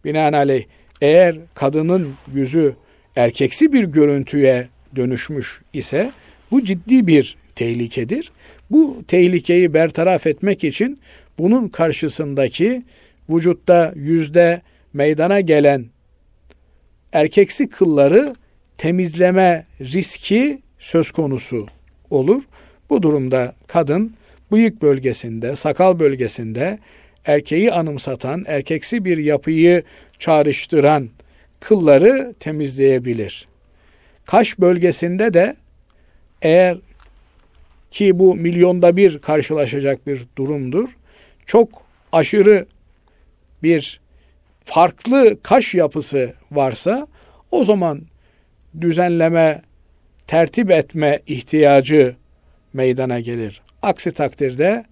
Binaenaleyh 0.06 0.66
eğer 1.02 1.38
kadının 1.54 2.14
yüzü 2.34 2.76
erkeksi 3.16 3.74
bir 3.74 3.84
görüntüye 3.84 4.68
dönüşmüş 4.96 5.62
ise 5.74 6.12
bu 6.52 6.64
ciddi 6.64 7.08
bir 7.08 7.38
tehlikedir. 7.56 8.32
Bu 8.72 9.04
tehlikeyi 9.08 9.74
bertaraf 9.74 10.28
etmek 10.28 10.64
için 10.64 11.00
bunun 11.38 11.68
karşısındaki 11.68 12.84
vücutta 13.30 13.94
yüzde 13.96 14.62
meydana 14.94 15.40
gelen 15.40 15.86
erkeksi 17.14 17.70
kılları 17.70 18.34
temizleme 18.78 19.66
riski 19.82 20.62
söz 20.80 21.12
konusu 21.12 21.68
olur. 22.10 22.44
Bu 22.90 23.02
durumda 23.02 23.56
kadın 23.68 24.14
bıyık 24.52 24.82
bölgesinde, 24.82 25.56
sakal 25.56 26.00
bölgesinde 26.00 26.80
erkeği 27.26 27.72
anımsatan, 27.72 28.44
erkeksi 28.48 29.06
bir 29.06 29.18
yapıyı 29.18 29.84
çağrıştıran 30.20 31.10
kılları 31.60 32.34
temizleyebilir. 32.40 33.48
Kaş 34.26 34.60
bölgesinde 34.60 35.34
de 35.34 35.56
eğer 36.42 36.78
ki 37.92 38.20
bu 38.20 38.36
milyonda 38.36 38.98
bir 38.98 39.20
karşılaşacak 39.20 40.08
bir 40.08 40.22
durumdur. 40.38 40.90
Çok 41.46 41.70
aşırı 42.12 42.66
bir 43.64 44.01
farklı 44.64 45.38
kaş 45.44 45.74
yapısı 45.74 46.34
varsa 46.52 47.08
o 47.52 47.64
zaman 47.64 48.02
düzenleme, 48.82 49.62
tertip 50.28 50.72
etme 50.72 51.20
ihtiyacı 51.28 52.16
meydana 52.74 53.20
gelir. 53.20 53.62
Aksi 53.82 54.12
takdirde 54.12 54.86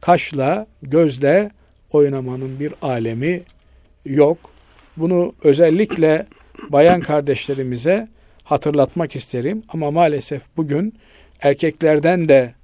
kaşla, 0.00 0.66
gözle 0.82 1.50
oynamanın 1.92 2.60
bir 2.60 2.74
alemi 2.82 3.40
yok. 4.04 4.38
Bunu 4.96 5.34
özellikle 5.42 6.26
bayan 6.70 7.00
kardeşlerimize 7.00 8.08
hatırlatmak 8.44 9.16
isterim 9.16 9.62
ama 9.68 9.90
maalesef 9.90 10.42
bugün 10.56 10.94
erkeklerden 11.42 12.28
de 12.28 12.54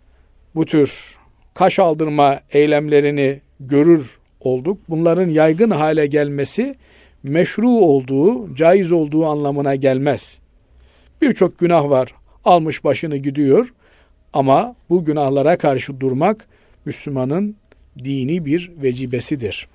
bu 0.55 0.67
tür 0.67 1.19
kaş 1.55 1.79
aldırma 1.79 2.41
eylemlerini 2.51 3.41
görür 3.61 4.19
olduk. 4.47 4.79
Bunların 4.89 5.29
yaygın 5.29 5.71
hale 5.71 6.07
gelmesi 6.07 6.75
meşru 7.23 7.69
olduğu, 7.69 8.55
caiz 8.55 8.93
olduğu 8.93 9.27
anlamına 9.27 9.75
gelmez. 9.75 10.39
Birçok 11.23 11.59
günah 11.59 11.89
var. 11.89 12.15
Almış 12.45 12.85
başını 12.85 13.17
gidiyor. 13.17 13.73
Ama 14.33 14.75
bu 14.91 15.05
günahlara 15.05 15.59
karşı 15.59 16.01
durmak 16.01 16.47
Müslümanın 16.85 17.57
dini 17.99 18.45
bir 18.45 18.73
vecibesidir. 18.83 19.69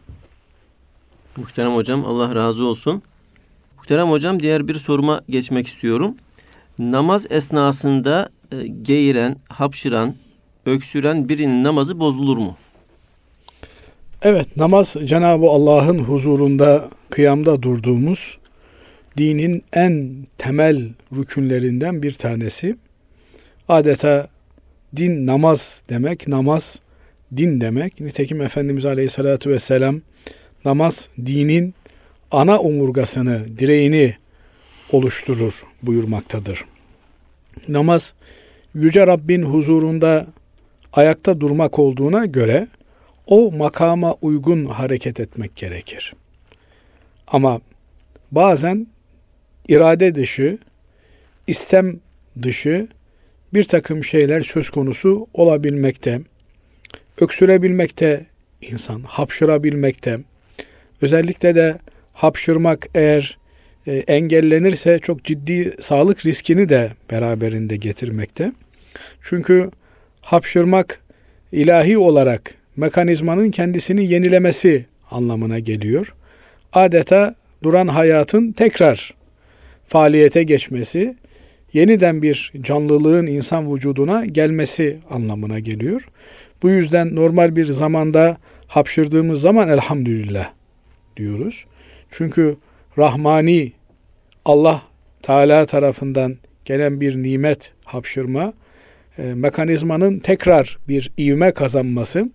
Muhterem 1.37 1.75
hocam 1.75 2.05
Allah 2.05 2.35
razı 2.35 2.65
olsun. 2.65 3.01
Muhterem 3.77 4.09
hocam 4.09 4.39
diğer 4.39 4.67
bir 4.67 4.75
soruma 4.75 5.21
geçmek 5.29 5.67
istiyorum. 5.67 6.15
Namaz 6.79 7.25
esnasında 7.29 8.29
e, 8.51 8.67
geğiren, 8.67 9.35
hapşıran, 9.49 10.15
öksüren 10.65 11.29
birinin 11.29 11.63
namazı 11.63 11.99
bozulur 11.99 12.37
mu? 12.37 12.57
Evet 14.29 14.57
namaz 14.57 14.95
Cenab-ı 15.05 15.45
Allah'ın 15.45 15.99
huzurunda 15.99 16.89
kıyamda 17.09 17.61
durduğumuz 17.61 18.37
dinin 19.17 19.63
en 19.73 20.15
temel 20.37 20.89
rükünlerinden 21.15 22.03
bir 22.03 22.11
tanesi. 22.11 22.75
Adeta 23.69 24.27
din 24.95 25.27
namaz 25.27 25.83
demek, 25.89 26.27
namaz 26.27 26.79
din 27.37 27.61
demek. 27.61 27.99
Nitekim 27.99 28.41
Efendimiz 28.41 28.85
Aleyhisselatü 28.85 29.49
Vesselam 29.49 30.01
namaz 30.65 31.09
dinin 31.25 31.73
ana 32.31 32.59
omurgasını, 32.59 33.45
direğini 33.59 34.15
oluşturur 34.91 35.63
buyurmaktadır. 35.83 36.65
Namaz 37.67 38.13
Yüce 38.73 39.07
Rabbin 39.07 39.43
huzurunda 39.43 40.27
ayakta 40.93 41.41
durmak 41.41 41.79
olduğuna 41.79 42.25
göre 42.25 42.67
o 43.27 43.51
makama 43.51 44.13
uygun 44.21 44.65
hareket 44.65 45.19
etmek 45.19 45.55
gerekir. 45.55 46.13
Ama 47.27 47.61
bazen 48.31 48.87
irade 49.67 50.15
dışı, 50.15 50.57
istem 51.47 51.99
dışı 52.43 52.87
bir 53.53 53.63
takım 53.63 54.03
şeyler 54.03 54.41
söz 54.41 54.69
konusu 54.69 55.27
olabilmekte. 55.33 56.21
Öksürebilmekte 57.21 58.25
insan, 58.61 59.01
hapşırabilmekte. 59.01 60.19
Özellikle 61.01 61.55
de 61.55 61.77
hapşırmak 62.13 62.87
eğer 62.95 63.37
e, 63.87 63.91
engellenirse 63.91 64.99
çok 64.99 65.23
ciddi 65.23 65.75
sağlık 65.79 66.25
riskini 66.25 66.69
de 66.69 66.91
beraberinde 67.11 67.75
getirmekte. 67.75 68.51
Çünkü 69.21 69.71
hapşırmak 70.21 71.01
ilahi 71.51 71.97
olarak 71.97 72.53
mekanizmanın 72.77 73.51
kendisini 73.51 74.05
yenilemesi 74.05 74.85
anlamına 75.11 75.59
geliyor. 75.59 76.13
Adeta 76.73 77.35
duran 77.63 77.87
hayatın 77.87 78.51
tekrar 78.51 79.13
faaliyete 79.87 80.43
geçmesi, 80.43 81.15
yeniden 81.73 82.21
bir 82.21 82.53
canlılığın 82.61 83.27
insan 83.27 83.73
vücuduna 83.73 84.25
gelmesi 84.25 84.99
anlamına 85.09 85.59
geliyor. 85.59 86.07
Bu 86.63 86.69
yüzden 86.69 87.15
normal 87.15 87.55
bir 87.55 87.65
zamanda 87.65 88.37
hapşırdığımız 88.67 89.41
zaman 89.41 89.69
elhamdülillah 89.69 90.49
diyoruz. 91.17 91.65
Çünkü 92.11 92.55
rahmani 92.97 93.71
Allah 94.45 94.81
Teala 95.21 95.65
tarafından 95.65 96.37
gelen 96.65 97.01
bir 97.01 97.15
nimet 97.15 97.73
hapşırma 97.85 98.53
e, 99.17 99.21
mekanizmanın 99.21 100.19
tekrar 100.19 100.77
bir 100.87 101.11
ivme 101.19 101.51
kazanması 101.51 102.29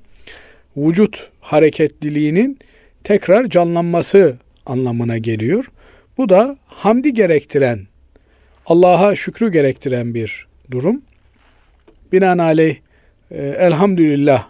vücut 0.77 1.31
hareketliliğinin 1.41 2.59
tekrar 3.05 3.49
canlanması 3.49 4.37
anlamına 4.67 5.19
geliyor. 5.19 5.71
Bu 6.19 6.29
da 6.29 6.57
hamdi 6.67 7.15
gerektiren, 7.15 7.81
Allah'a 8.67 9.15
şükrü 9.15 9.53
gerektiren 9.53 10.15
bir 10.15 10.47
durum. 10.71 11.03
Binaenaleyh 12.13 12.77
e, 13.31 13.43
elhamdülillah 13.43 14.47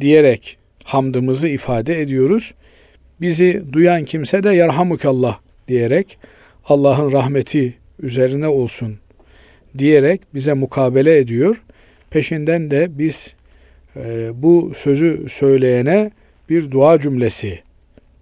diyerek 0.00 0.58
hamdımızı 0.84 1.48
ifade 1.48 2.00
ediyoruz. 2.00 2.54
Bizi 3.20 3.62
duyan 3.72 4.04
kimse 4.04 4.42
de 4.42 4.50
yarhamukallah 4.50 5.38
diyerek 5.68 6.18
Allah'ın 6.64 7.12
rahmeti 7.12 7.74
üzerine 7.98 8.48
olsun 8.48 8.98
diyerek 9.78 10.20
bize 10.34 10.52
mukabele 10.52 11.18
ediyor. 11.18 11.62
Peşinden 12.10 12.70
de 12.70 12.98
biz 12.98 13.36
e, 13.96 14.30
bu 14.42 14.72
sözü 14.74 15.26
söyleyene 15.28 16.10
bir 16.48 16.70
dua 16.70 17.00
cümlesi 17.00 17.58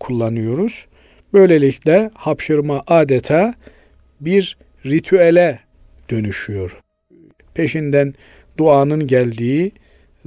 kullanıyoruz. 0.00 0.86
Böylelikle 1.32 2.10
hapşırma 2.14 2.82
adeta 2.86 3.54
bir 4.20 4.56
ritüele 4.86 5.58
dönüşüyor. 6.10 6.80
Peşinden 7.54 8.14
duanın 8.58 9.06
geldiği, 9.06 9.72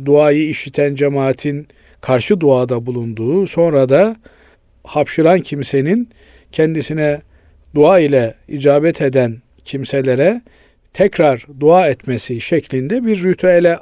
duayı 0.05 0.49
işiten 0.49 0.95
cemaatin 0.95 1.67
karşı 2.01 2.39
duada 2.39 2.85
bulunduğu, 2.85 3.47
sonra 3.47 3.89
da 3.89 4.15
hapşıran 4.83 5.41
kimsenin 5.41 6.09
kendisine 6.51 7.21
dua 7.75 7.99
ile 7.99 8.35
icabet 8.47 9.01
eden 9.01 9.37
kimselere 9.63 10.41
tekrar 10.93 11.45
dua 11.59 11.87
etmesi 11.87 12.41
şeklinde 12.41 13.05
bir 13.05 13.23
ritüele 13.23 13.77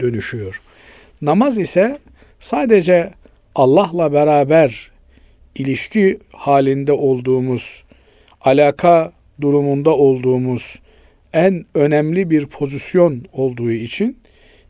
dönüşüyor. 0.00 0.62
Namaz 1.22 1.58
ise 1.58 1.98
sadece 2.40 3.10
Allah'la 3.54 4.12
beraber 4.12 4.90
ilişki 5.54 6.18
halinde 6.32 6.92
olduğumuz, 6.92 7.84
alaka 8.40 9.12
durumunda 9.40 9.90
olduğumuz 9.90 10.78
en 11.32 11.64
önemli 11.74 12.30
bir 12.30 12.46
pozisyon 12.46 13.24
olduğu 13.32 13.70
için 13.72 14.18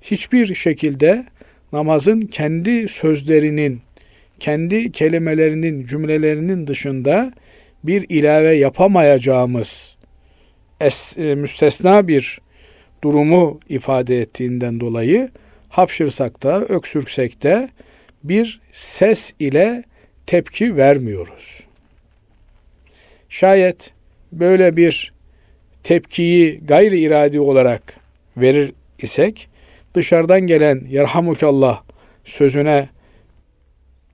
hiçbir 0.03 0.55
şekilde 0.55 1.27
namazın 1.73 2.21
kendi 2.21 2.89
sözlerinin, 2.89 3.81
kendi 4.41 4.93
kelimelerinin, 4.93 5.87
cümlelerinin 5.87 6.67
dışında 6.67 7.33
bir 7.85 8.07
ilave 8.09 8.55
yapamayacağımız 8.55 9.97
es, 10.81 11.19
e, 11.19 11.35
müstesna 11.35 12.09
bir 12.09 12.41
durumu 13.05 13.61
ifade 13.69 14.21
ettiğinden 14.21 14.81
dolayı 14.81 15.31
hapşırsak 15.73 16.43
da, 16.43 16.61
öksürsek 16.61 17.43
de 17.43 17.69
bir 18.25 18.61
ses 18.73 19.33
ile 19.39 19.85
tepki 20.27 20.77
vermiyoruz. 20.77 21.65
Şayet 23.29 23.93
böyle 24.33 24.77
bir 24.77 25.13
tepkiyi 25.83 26.61
gayri 26.65 27.01
iradi 27.01 27.41
olarak 27.41 27.97
verir 28.37 28.73
isek 28.99 29.49
dışarıdan 29.95 30.41
gelen 30.41 30.85
yerhamukallah 30.89 31.83
sözüne 32.25 32.89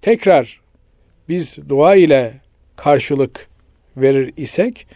tekrar 0.03 0.61
biz 1.29 1.57
dua 1.69 1.95
ile 1.95 2.35
karşılık 2.77 3.49
verir 3.97 4.33
isek 4.37 4.87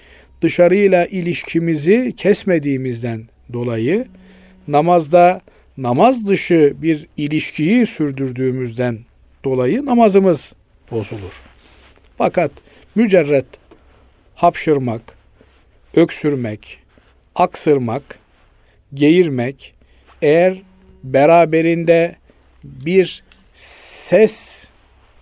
dışarıyla 0.42 1.06
ilişkimizi 1.06 2.12
kesmediğimizden 2.16 3.28
dolayı 3.52 4.06
namazda 4.68 5.40
namaz 5.78 6.28
dışı 6.28 6.74
bir 6.76 7.06
ilişkiyi 7.16 7.86
sürdürdüğümüzden 7.86 8.98
dolayı 9.44 9.86
namazımız 9.86 10.54
bozulur. 10.90 11.42
Fakat 12.18 12.50
mücerret 12.94 13.46
hapşırmak, 14.34 15.02
öksürmek, 15.94 16.78
aksırmak, 17.34 18.18
geğirmek 18.94 19.74
eğer 20.22 20.62
beraberinde 21.04 22.16
bir 22.64 23.24
ses 23.54 24.68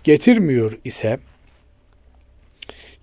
getirmiyor 0.04 0.78
ise 0.84 1.18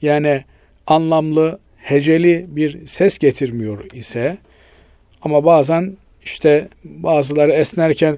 yani 0.01 0.43
anlamlı, 0.87 1.59
heceli 1.77 2.45
bir 2.49 2.87
ses 2.87 3.17
getirmiyor 3.17 3.91
ise 3.93 4.37
ama 5.21 5.45
bazen 5.45 5.97
işte 6.27 6.67
bazıları 6.83 7.51
esnerken 7.51 8.17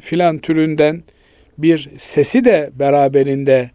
filan 0.00 0.38
türünden 0.38 1.02
bir 1.58 1.90
sesi 1.98 2.44
de 2.44 2.70
beraberinde 2.74 3.70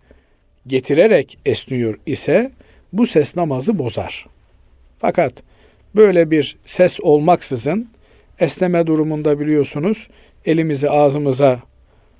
getirerek 0.68 1.38
esniyor 1.46 1.98
ise 2.06 2.52
bu 2.94 3.08
ses 3.08 3.36
namazı 3.36 3.78
bozar. 3.80 4.26
Fakat 4.98 5.34
böyle 5.96 6.32
bir 6.32 6.58
ses 6.66 7.00
olmaksızın 7.00 7.90
esneme 8.40 8.88
durumunda 8.88 9.40
biliyorsunuz 9.40 10.08
elimizi 10.46 10.90
ağzımıza 10.90 11.60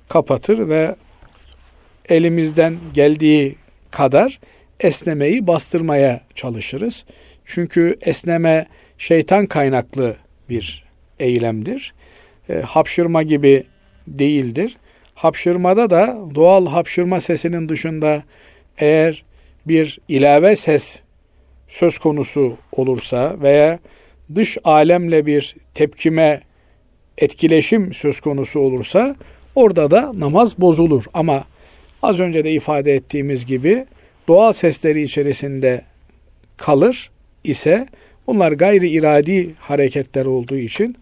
kapatır 0.08 0.68
ve 0.68 0.94
elimizden 2.08 2.76
geldiği 2.94 3.54
kadar 3.90 4.40
esnemeyi 4.80 5.46
bastırmaya 5.46 6.20
çalışırız. 6.34 7.04
Çünkü 7.44 7.96
esneme 8.00 8.66
şeytan 8.98 9.46
kaynaklı 9.46 10.16
bir 10.48 10.84
eylemdir. 11.20 11.94
E, 12.50 12.54
hapşırma 12.54 13.22
gibi 13.22 13.64
değildir. 14.06 14.76
Hapşırmada 15.14 15.90
da 15.90 16.18
doğal 16.34 16.66
hapşırma 16.66 17.20
sesinin 17.20 17.68
dışında 17.68 18.22
eğer 18.78 19.24
bir 19.66 19.98
ilave 20.08 20.56
ses 20.56 21.02
söz 21.68 21.98
konusu 21.98 22.56
olursa 22.72 23.36
veya 23.42 23.78
dış 24.34 24.58
alemle 24.64 25.26
bir 25.26 25.56
tepkime 25.74 26.40
etkileşim 27.18 27.94
söz 27.94 28.20
konusu 28.20 28.60
olursa 28.60 29.16
orada 29.54 29.90
da 29.90 30.12
namaz 30.14 30.58
bozulur. 30.58 31.04
Ama 31.14 31.44
az 32.02 32.20
önce 32.20 32.44
de 32.44 32.52
ifade 32.52 32.94
ettiğimiz 32.94 33.46
gibi 33.46 33.86
doğal 34.28 34.52
sesleri 34.52 35.02
içerisinde 35.02 35.82
kalır 36.56 37.10
ise 37.44 37.88
bunlar 38.26 38.52
gayri 38.52 38.88
iradi 38.88 39.54
hareketler 39.58 40.26
olduğu 40.26 40.56
için 40.56 40.96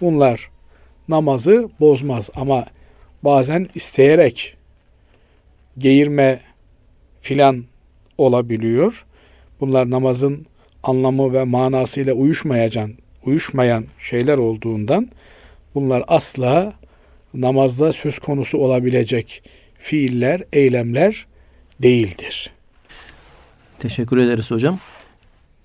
bunlar 0.00 0.50
namazı 1.08 1.70
bozmaz 1.80 2.30
ama 2.34 2.66
bazen 3.22 3.68
isteyerek 3.74 4.56
geğirme 5.78 6.40
filan 7.20 7.64
olabiliyor. 8.18 9.04
Bunlar 9.60 9.90
namazın 9.90 10.46
anlamı 10.82 11.32
ve 11.32 11.44
manasıyla 11.44 12.14
uyuşmayan, 12.14 12.92
uyuşmayan 13.24 13.84
şeyler 13.98 14.38
olduğundan 14.38 15.08
bunlar 15.74 16.04
asla 16.08 16.72
namazda 17.34 17.92
söz 17.92 18.18
konusu 18.18 18.58
olabilecek 18.58 19.42
fiiller, 19.78 20.42
eylemler 20.52 21.26
değildir. 21.82 22.50
Teşekkür 23.78 24.18
ederiz 24.18 24.50
hocam. 24.50 24.78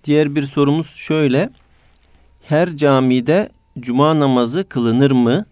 Diğer 0.03 0.35
bir 0.35 0.43
sorumuz 0.43 0.87
şöyle. 0.87 1.49
Her 2.41 2.69
camide 2.75 3.49
cuma 3.79 4.19
namazı 4.19 4.69
kılınır 4.69 5.11
mı? 5.11 5.45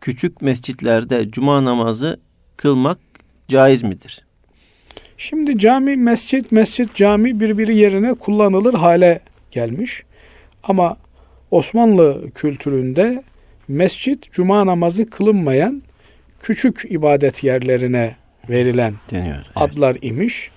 Küçük 0.00 0.42
mescitlerde 0.42 1.28
cuma 1.28 1.64
namazı 1.64 2.20
kılmak 2.56 2.98
caiz 3.48 3.82
midir? 3.82 4.24
Şimdi 5.16 5.58
cami, 5.58 5.96
mescit, 5.96 6.52
mescit, 6.52 6.94
cami 6.94 7.40
birbiri 7.40 7.76
yerine 7.76 8.14
kullanılır 8.14 8.74
hale 8.74 9.20
gelmiş. 9.50 10.02
Ama 10.62 10.96
Osmanlı 11.50 12.30
kültüründe 12.34 13.22
mescit, 13.68 14.32
cuma 14.32 14.66
namazı 14.66 15.10
kılınmayan 15.10 15.82
küçük 16.42 16.84
ibadet 16.88 17.44
yerlerine 17.44 18.16
verilen 18.48 18.94
Deniyor, 19.10 19.36
evet. 19.36 19.46
adlar 19.54 19.96
imiş. 20.02 20.50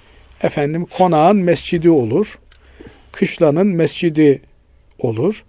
Efendim 0.43 0.85
konağın 0.97 1.37
mescidi 1.37 1.89
olur. 1.89 2.39
Kışlanın 3.13 3.67
mescidi 3.67 4.41
olur. 4.99 5.45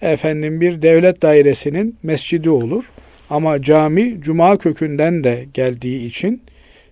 Efendim 0.00 0.60
bir 0.60 0.82
devlet 0.82 1.22
dairesinin 1.22 1.96
mescidi 2.02 2.50
olur. 2.50 2.90
Ama 3.30 3.62
cami 3.62 4.16
cuma 4.20 4.56
kökünden 4.56 5.24
de 5.24 5.46
geldiği 5.54 6.06
için 6.06 6.42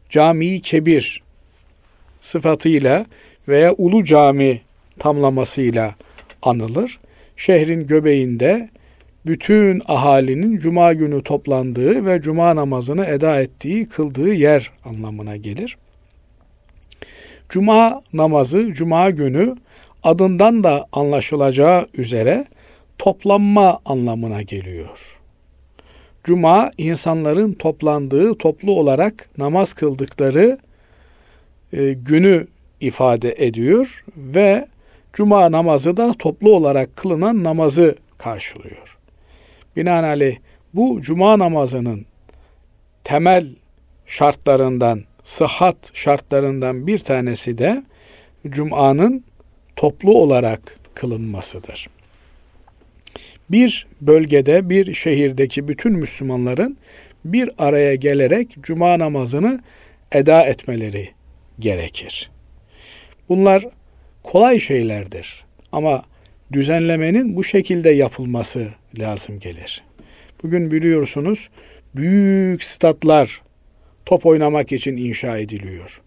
cami 0.09 0.61
kebir 0.61 1.23
sıfatıyla 2.21 3.07
veya 3.49 3.75
ulu 3.79 4.05
cami 4.05 4.61
tamlamasıyla 4.99 5.95
anılır. 6.43 6.99
Şehrin 7.37 7.87
göbeğinde 7.87 8.69
bütün 9.27 9.83
ahalinin 9.87 10.59
cuma 10.59 10.93
günü 10.93 11.23
toplandığı 11.23 12.07
ve 12.07 12.21
cuma 12.21 12.57
namazını 12.57 13.07
eda 13.07 13.41
ettiği, 13.41 13.89
kıldığı 13.89 14.35
yer 14.35 14.71
anlamına 14.85 15.37
gelir. 15.37 15.77
Cuma 17.49 18.03
namazı 18.13 18.73
cuma 18.73 19.11
günü 19.11 19.57
adından 20.05 20.65
da 20.65 20.87
anlaşılacağı 20.93 21.87
üzere 21.95 22.45
toplanma 22.99 23.81
anlamına 23.85 24.43
geliyor. 24.43 25.21
Cuma 26.25 26.71
insanların 26.79 27.53
toplandığı, 27.53 28.39
toplu 28.39 28.73
olarak 28.73 29.29
namaz 29.39 29.75
kıldıkları 29.75 30.59
e, 31.73 31.93
günü 31.93 32.47
ifade 32.81 33.35
ediyor 33.39 34.05
ve 34.17 34.69
cuma 35.13 35.53
namazı 35.53 35.97
da 35.97 36.15
toplu 36.19 36.55
olarak 36.55 36.97
kılınan 36.97 37.45
namazı 37.45 37.97
karşılıyor. 38.19 38.99
Binaenaleyh 39.77 40.37
bu 40.75 41.01
cuma 41.01 41.39
namazının 41.39 42.07
temel 43.05 43.47
şartlarından, 44.07 45.05
sıhhat 45.25 45.77
şartlarından 45.95 46.87
bir 46.87 46.99
tanesi 46.99 47.59
de 47.59 47.83
cumanın 48.49 49.25
toplu 49.77 50.19
olarak 50.19 50.79
kılınmasıdır. 50.95 51.89
Bir 53.51 53.87
bölgede, 54.01 54.71
bir 54.71 54.95
şehirdeki 54.95 55.69
bütün 55.69 55.93
Müslümanların 55.93 56.77
bir 57.25 57.51
araya 57.59 57.95
gelerek 57.95 58.57
cuma 58.61 58.99
namazını 58.99 59.61
eda 60.13 60.43
etmeleri 60.43 61.11
gerekir. 61.59 62.31
Bunlar 63.29 63.65
kolay 64.23 64.61
şeylerdir 64.61 65.45
ama 65.73 66.03
düzenlemenin 66.53 67.37
bu 67.37 67.45
şekilde 67.45 67.91
yapılması 67.91 68.69
lazım 68.99 69.41
gelir. 69.41 69.83
Bugün 70.43 70.71
biliyorsunuz 70.71 71.49
büyük 71.95 72.63
statlar 72.63 73.43
top 74.07 74.27
oynamak 74.27 74.73
için 74.73 74.97
inşa 74.97 75.39
ediliyor. 75.39 76.01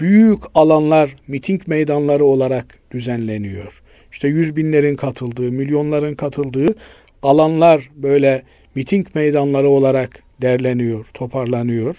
Büyük 0.00 0.42
alanlar 0.54 1.16
miting 1.28 1.66
meydanları 1.66 2.24
olarak 2.24 2.78
düzenleniyor. 2.90 3.82
İşte 4.12 4.28
yüz 4.28 4.56
binlerin 4.56 4.96
katıldığı, 4.96 5.52
milyonların 5.52 6.14
katıldığı 6.14 6.74
alanlar 7.22 7.90
böyle 7.96 8.42
miting 8.74 9.06
meydanları 9.14 9.68
olarak 9.68 10.22
derleniyor, 10.42 11.06
toparlanıyor 11.14 11.96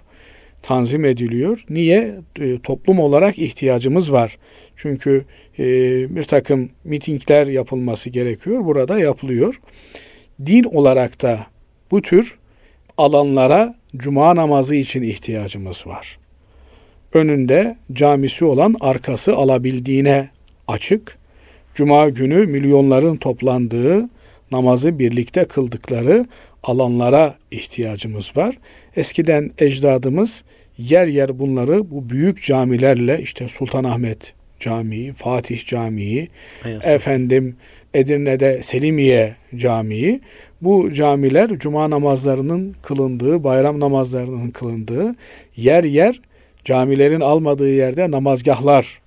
tanzim 0.67 1.05
ediliyor. 1.05 1.65
Niye? 1.69 2.15
E, 2.39 2.60
toplum 2.60 2.99
olarak 2.99 3.39
ihtiyacımız 3.39 4.12
var. 4.12 4.38
Çünkü 4.75 5.25
e, 5.60 5.65
bir 6.15 6.23
takım 6.23 6.69
mitingler 6.83 7.47
yapılması 7.47 8.10
gerekiyor. 8.10 8.65
Burada 8.65 8.99
yapılıyor. 8.99 9.62
Din 10.45 10.63
olarak 10.63 11.21
da 11.21 11.47
bu 11.91 12.01
tür 12.01 12.38
alanlara 12.97 13.75
cuma 13.97 14.36
namazı 14.36 14.75
için 14.75 15.03
ihtiyacımız 15.03 15.88
var. 15.88 16.16
Önünde 17.13 17.76
camisi 17.93 18.46
olan 18.46 18.76
arkası 18.80 19.36
alabildiğine 19.36 20.30
açık. 20.67 21.17
Cuma 21.74 22.10
günü 22.10 22.46
milyonların 22.46 23.17
toplandığı, 23.17 24.10
namazı 24.52 25.00
birlikte 25.00 25.46
kıldıkları 25.46 26.26
alanlara 26.63 27.36
ihtiyacımız 27.52 28.38
var. 28.38 28.58
Eskiden 28.96 29.52
ecdadımız 29.58 30.43
yer 30.78 31.08
yer 31.08 31.39
bunları 31.39 31.91
bu 31.91 32.10
büyük 32.10 32.43
camilerle 32.43 33.22
işte 33.22 33.48
Sultanahmet 33.48 34.34
Camii, 34.60 35.13
Fatih 35.13 35.65
Camii, 35.65 36.28
Hayır. 36.63 36.84
efendim 36.84 37.56
Edirne'de 37.93 38.62
Selimiye 38.62 39.36
Camii 39.56 40.22
bu 40.62 40.93
camiler 40.93 41.50
cuma 41.60 41.89
namazlarının 41.89 42.76
kılındığı, 42.84 43.43
bayram 43.43 43.80
namazlarının 43.80 44.52
kılındığı 44.52 45.15
yer 45.56 45.84
yer 45.84 46.22
camilerin 46.67 47.19
almadığı 47.19 47.69
yerde 47.69 48.12
namazgahlar 48.12 49.01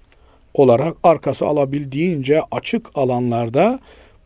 olarak 0.55 0.97
arkası 1.03 1.47
alabildiğince 1.47 2.41
açık 2.51 2.87
alanlarda 2.95 3.81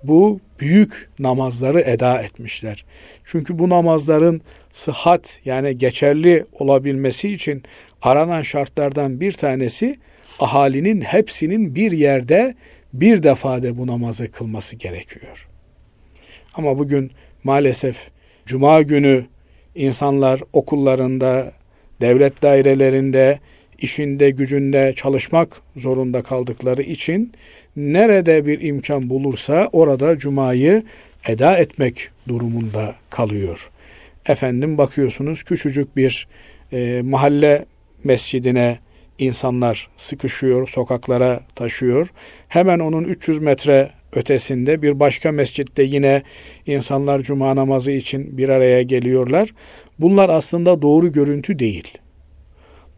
bu 0.04 0.40
büyük 0.60 1.08
namazları 1.18 1.80
eda 1.80 2.22
etmişler. 2.22 2.84
Çünkü 3.24 3.58
bu 3.58 3.68
namazların 3.68 4.40
sıhhat 4.72 5.40
yani 5.44 5.78
geçerli 5.78 6.44
olabilmesi 6.58 7.32
için 7.32 7.62
aranan 8.02 8.42
şartlardan 8.42 9.20
bir 9.20 9.32
tanesi 9.32 9.96
ahalinin 10.40 11.00
hepsinin 11.00 11.74
bir 11.74 11.92
yerde 11.92 12.54
bir 12.92 13.22
defade 13.22 13.78
bu 13.78 13.86
namazı 13.86 14.30
kılması 14.30 14.76
gerekiyor. 14.76 15.48
Ama 16.54 16.78
bugün 16.78 17.10
maalesef 17.44 18.10
cuma 18.46 18.82
günü 18.82 19.26
insanlar 19.74 20.40
okullarında, 20.52 21.52
devlet 22.04 22.42
dairelerinde, 22.42 23.38
işinde, 23.78 24.30
gücünde 24.30 24.92
çalışmak 24.96 25.60
zorunda 25.76 26.22
kaldıkları 26.22 26.82
için 26.82 27.32
nerede 27.76 28.46
bir 28.46 28.60
imkan 28.60 29.10
bulursa 29.10 29.68
orada 29.72 30.18
cumayı 30.18 30.82
eda 31.28 31.56
etmek 31.56 32.08
durumunda 32.28 32.94
kalıyor. 33.10 33.70
Efendim 34.26 34.78
bakıyorsunuz 34.78 35.42
küçücük 35.42 35.96
bir 35.96 36.28
e, 36.72 37.02
mahalle 37.04 37.64
mescidine 38.04 38.78
insanlar 39.18 39.88
sıkışıyor, 39.96 40.68
sokaklara 40.68 41.40
taşıyor. 41.54 42.12
Hemen 42.48 42.78
onun 42.78 43.04
300 43.04 43.38
metre 43.38 43.90
ötesinde 44.12 44.82
bir 44.82 45.00
başka 45.00 45.32
mescitte 45.32 45.82
yine 45.82 46.22
insanlar 46.66 47.20
cuma 47.20 47.56
namazı 47.56 47.92
için 47.92 48.38
bir 48.38 48.48
araya 48.48 48.82
geliyorlar. 48.82 49.54
Bunlar 49.98 50.28
aslında 50.28 50.82
doğru 50.82 51.12
görüntü 51.12 51.58
değil. 51.58 51.98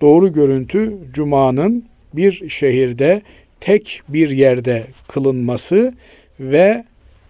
Doğru 0.00 0.32
görüntü 0.32 0.98
cumanın 1.12 1.84
bir 2.12 2.48
şehirde 2.48 3.22
tek 3.60 4.02
bir 4.08 4.30
yerde 4.30 4.86
kılınması 5.08 5.94
ve 6.40 6.84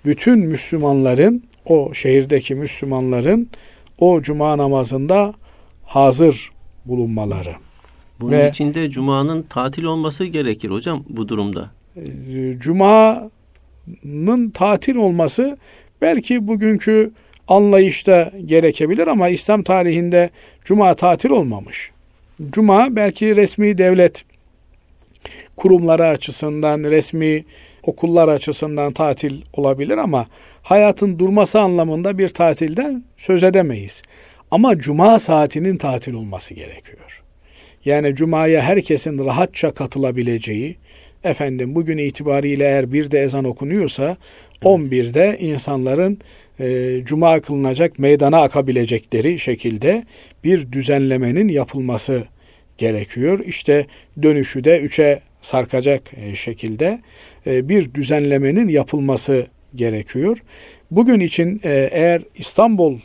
bütün 0.05 0.39
Müslümanların 0.39 1.43
o 1.67 1.95
şehirdeki 1.95 2.55
Müslümanların 2.55 3.49
o 3.99 4.23
cuma 4.23 4.59
namazında 4.59 5.35
hazır 5.85 6.51
bulunmaları. 6.85 7.55
Bunun 8.21 8.33
ve, 8.33 8.49
içinde 8.49 8.91
cumanın 8.91 9.43
tatil 9.43 9.85
olması 9.85 10.25
gerekir 10.25 10.71
hocam 10.71 11.05
bu 11.09 11.29
durumda. 11.29 11.71
E, 11.97 12.03
cumanın 12.59 14.51
tatil 14.51 14.97
olması 14.97 15.59
belki 16.03 16.47
bugünkü 16.47 17.13
anlayışta 17.49 18.33
gerekebilir 18.45 19.07
ama 19.07 19.29
İslam 19.29 19.63
tarihinde 19.63 20.31
cuma 20.65 20.95
tatil 20.95 21.31
olmamış. 21.31 21.91
Cuma 22.51 22.97
belki 22.97 23.37
resmi 23.37 23.79
devlet 23.79 24.25
kurumları 25.57 26.07
açısından, 26.07 26.85
resmi 26.85 27.45
okullar 27.83 28.29
açısından 28.29 28.93
tatil 28.93 29.43
olabilir 29.53 29.99
ama 29.99 30.27
hayatın 30.63 31.19
durması 31.19 31.61
anlamında 31.61 32.19
bir 32.19 32.29
tatilden 32.29 33.05
söz 33.17 33.43
edemeyiz. 33.43 34.03
Ama 34.51 34.79
cuma 34.79 35.19
saatinin 35.19 35.77
tatil 35.77 36.15
olması 36.15 36.55
gerekiyor. 36.55 37.23
Yani 37.85 38.15
cumaya 38.15 38.63
herkesin 38.63 39.25
rahatça 39.25 39.75
katılabileceği, 39.75 40.77
efendim 41.25 41.75
bugün 41.75 41.99
itibariyle 41.99 42.65
eğer 42.65 42.93
bir 42.93 43.11
de 43.11 43.21
ezan 43.21 43.45
okunuyorsa 43.45 44.17
11'de 44.63 45.39
insanların 45.41 46.19
e, 46.61 47.01
cuma 47.05 47.40
kılınacak 47.40 47.99
meydana 47.99 48.42
akabilecekleri 48.42 49.38
şekilde 49.38 50.05
bir 50.45 50.73
düzenlemenin 50.73 51.49
yapılması 51.49 52.25
gerekiyor. 52.79 53.38
İşte 53.47 53.87
dönüşü 54.23 54.64
de 54.64 54.81
üçe 54.81 55.21
sarkacak 55.40 56.11
e, 56.16 56.35
şekilde 56.35 57.01
e, 57.47 57.69
bir 57.69 57.95
düzenlemenin 57.95 58.69
yapılması 58.69 59.47
gerekiyor. 59.75 60.42
Bugün 60.90 61.21
için 61.21 61.61
e, 61.64 61.88
eğer 61.92 62.23
İstanbul 62.35 62.99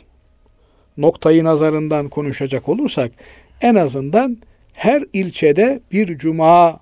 noktayı 0.96 1.44
nazarından 1.44 2.08
konuşacak 2.08 2.68
olursak 2.68 3.12
en 3.60 3.74
azından 3.74 4.38
her 4.72 5.04
ilçede 5.12 5.80
bir 5.92 6.18
cuma 6.18 6.80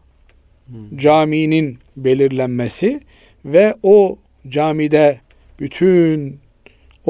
caminin 0.96 1.78
belirlenmesi 1.96 3.00
ve 3.44 3.74
o 3.82 4.18
camide 4.48 5.20
bütün 5.60 6.38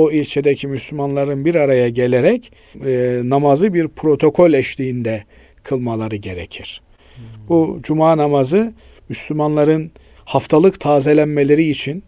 o 0.00 0.10
ilçedeki 0.10 0.66
Müslümanların 0.66 1.44
bir 1.44 1.54
araya 1.54 1.88
gelerek 1.88 2.52
e, 2.86 3.20
namazı 3.24 3.74
bir 3.74 3.88
protokol 3.88 4.52
eşliğinde 4.52 5.24
kılmaları 5.62 6.16
gerekir. 6.16 6.82
Hmm. 7.14 7.24
Bu 7.48 7.80
cuma 7.82 8.16
namazı 8.16 8.74
Müslümanların 9.08 9.90
haftalık 10.24 10.80
tazelenmeleri 10.80 11.70
için, 11.70 12.02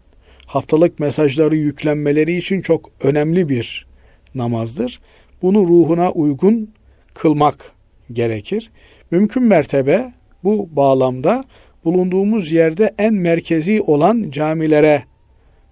haftalık 0.45 0.99
mesajları 0.99 1.55
yüklenmeleri 1.55 2.37
için 2.37 2.61
çok 2.61 2.89
önemli 3.01 3.49
bir 3.49 3.87
namazdır. 4.35 4.99
Bunu 5.41 5.67
ruhuna 5.67 6.11
uygun 6.11 6.69
kılmak 7.13 7.71
gerekir. 8.13 8.71
Mümkün 9.11 9.43
mertebe 9.43 10.13
bu 10.43 10.69
bağlamda 10.71 11.45
bulunduğumuz 11.85 12.51
yerde 12.51 12.93
en 12.97 13.13
merkezi 13.13 13.81
olan 13.81 14.29
camilere 14.29 15.03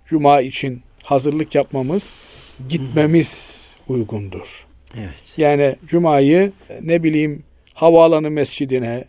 cuma 0.05 0.41
için 0.41 0.81
hazırlık 1.03 1.55
yapmamız, 1.55 2.13
gitmemiz 2.69 3.61
uygundur. 3.87 4.65
Evet. 4.97 5.33
Yani 5.37 5.75
cumayı 5.87 6.51
ne 6.81 7.03
bileyim 7.03 7.43
havaalanı 7.73 8.31
mescidine, 8.31 9.03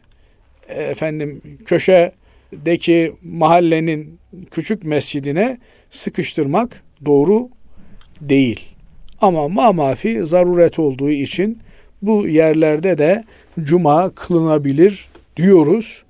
efendim 0.69 1.43
köşedeki 1.67 3.13
mahallenin 3.23 4.19
küçük 4.51 4.85
mescidine 4.85 5.59
sıkıştırmak 5.91 6.83
doğru 7.05 7.49
değil. 8.21 8.61
Ama 9.21 9.49
mamafi 9.49 10.27
zaruret 10.27 10.79
olduğu 10.79 11.11
için 11.11 11.59
bu 12.03 12.29
yerlerde 12.29 12.99
de 12.99 13.25
cuma 13.63 14.11
kılınabilir 14.15 15.09
diyoruz. 15.37 16.03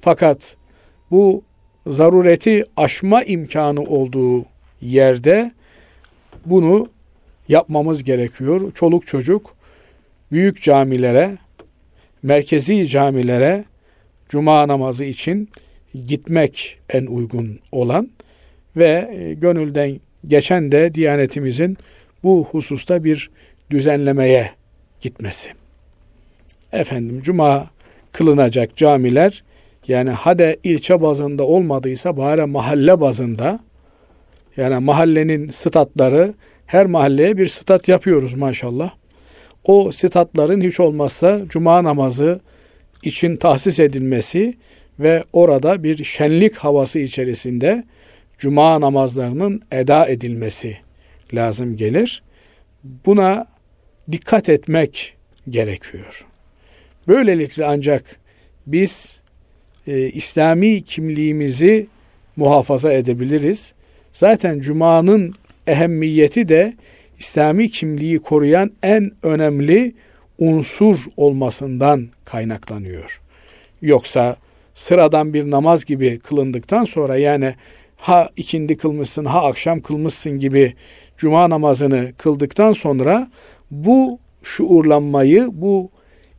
Fakat 0.00 0.56
bu 1.10 1.42
zarureti 1.86 2.64
aşma 2.76 3.22
imkanı 3.22 3.80
olduğu 3.80 4.44
yerde 4.86 5.52
bunu 6.46 6.88
yapmamız 7.48 8.04
gerekiyor. 8.04 8.72
Çoluk 8.74 9.06
çocuk 9.06 9.56
büyük 10.32 10.62
camilere, 10.62 11.38
merkezi 12.22 12.86
camilere 12.86 13.64
cuma 14.28 14.68
namazı 14.68 15.04
için 15.04 15.48
gitmek 16.06 16.78
en 16.90 17.06
uygun 17.06 17.58
olan 17.72 18.10
ve 18.76 19.10
e, 19.18 19.34
gönülden 19.34 20.00
geçen 20.26 20.72
de 20.72 20.94
Diyanetimizin 20.94 21.78
bu 22.22 22.48
hususta 22.50 23.04
bir 23.04 23.30
düzenlemeye 23.70 24.50
gitmesi. 25.00 25.48
Efendim 26.72 27.22
cuma 27.22 27.70
kılınacak 28.12 28.76
camiler 28.76 29.44
yani 29.88 30.10
hade 30.10 30.56
ilçe 30.64 31.02
bazında 31.02 31.44
olmadıysa 31.44 32.16
bari 32.16 32.46
mahalle 32.46 33.00
bazında 33.00 33.60
yani 34.56 34.84
mahallenin 34.84 35.50
statları 35.50 36.34
her 36.66 36.86
mahalleye 36.86 37.36
bir 37.36 37.46
stat 37.46 37.88
yapıyoruz 37.88 38.34
maşallah. 38.34 38.90
O 39.64 39.92
statların 39.92 40.60
hiç 40.60 40.80
olmazsa 40.80 41.40
cuma 41.48 41.84
namazı 41.84 42.40
için 43.02 43.36
tahsis 43.36 43.80
edilmesi 43.80 44.54
ve 45.00 45.24
orada 45.32 45.82
bir 45.82 46.04
şenlik 46.04 46.56
havası 46.56 46.98
içerisinde 46.98 47.84
cuma 48.38 48.80
namazlarının 48.80 49.62
eda 49.72 50.06
edilmesi 50.06 50.76
lazım 51.34 51.76
gelir. 51.76 52.22
Buna 52.84 53.46
dikkat 54.12 54.48
etmek 54.48 55.16
gerekiyor. 55.50 56.26
Böylelikle 57.08 57.66
ancak 57.66 58.20
biz 58.66 59.20
e, 59.86 60.00
İslami 60.00 60.82
kimliğimizi 60.82 61.86
muhafaza 62.36 62.92
edebiliriz. 62.92 63.74
Zaten 64.18 64.60
Cuma'nın 64.60 65.34
ehemmiyeti 65.66 66.48
de 66.48 66.74
İslami 67.18 67.70
kimliği 67.70 68.18
koruyan 68.18 68.70
en 68.82 69.10
önemli 69.22 69.94
unsur 70.38 71.04
olmasından 71.16 72.08
kaynaklanıyor. 72.24 73.20
Yoksa 73.82 74.36
sıradan 74.74 75.34
bir 75.34 75.50
namaz 75.50 75.84
gibi 75.84 76.18
kılındıktan 76.18 76.84
sonra 76.84 77.16
yani 77.16 77.54
ha 77.96 78.28
ikindi 78.36 78.76
kılmışsın 78.76 79.24
ha 79.24 79.44
akşam 79.44 79.80
kılmışsın 79.80 80.38
gibi 80.38 80.74
cuma 81.16 81.50
namazını 81.50 82.12
kıldıktan 82.18 82.72
sonra 82.72 83.30
bu 83.70 84.18
şuurlanmayı, 84.42 85.48
bu 85.52 85.90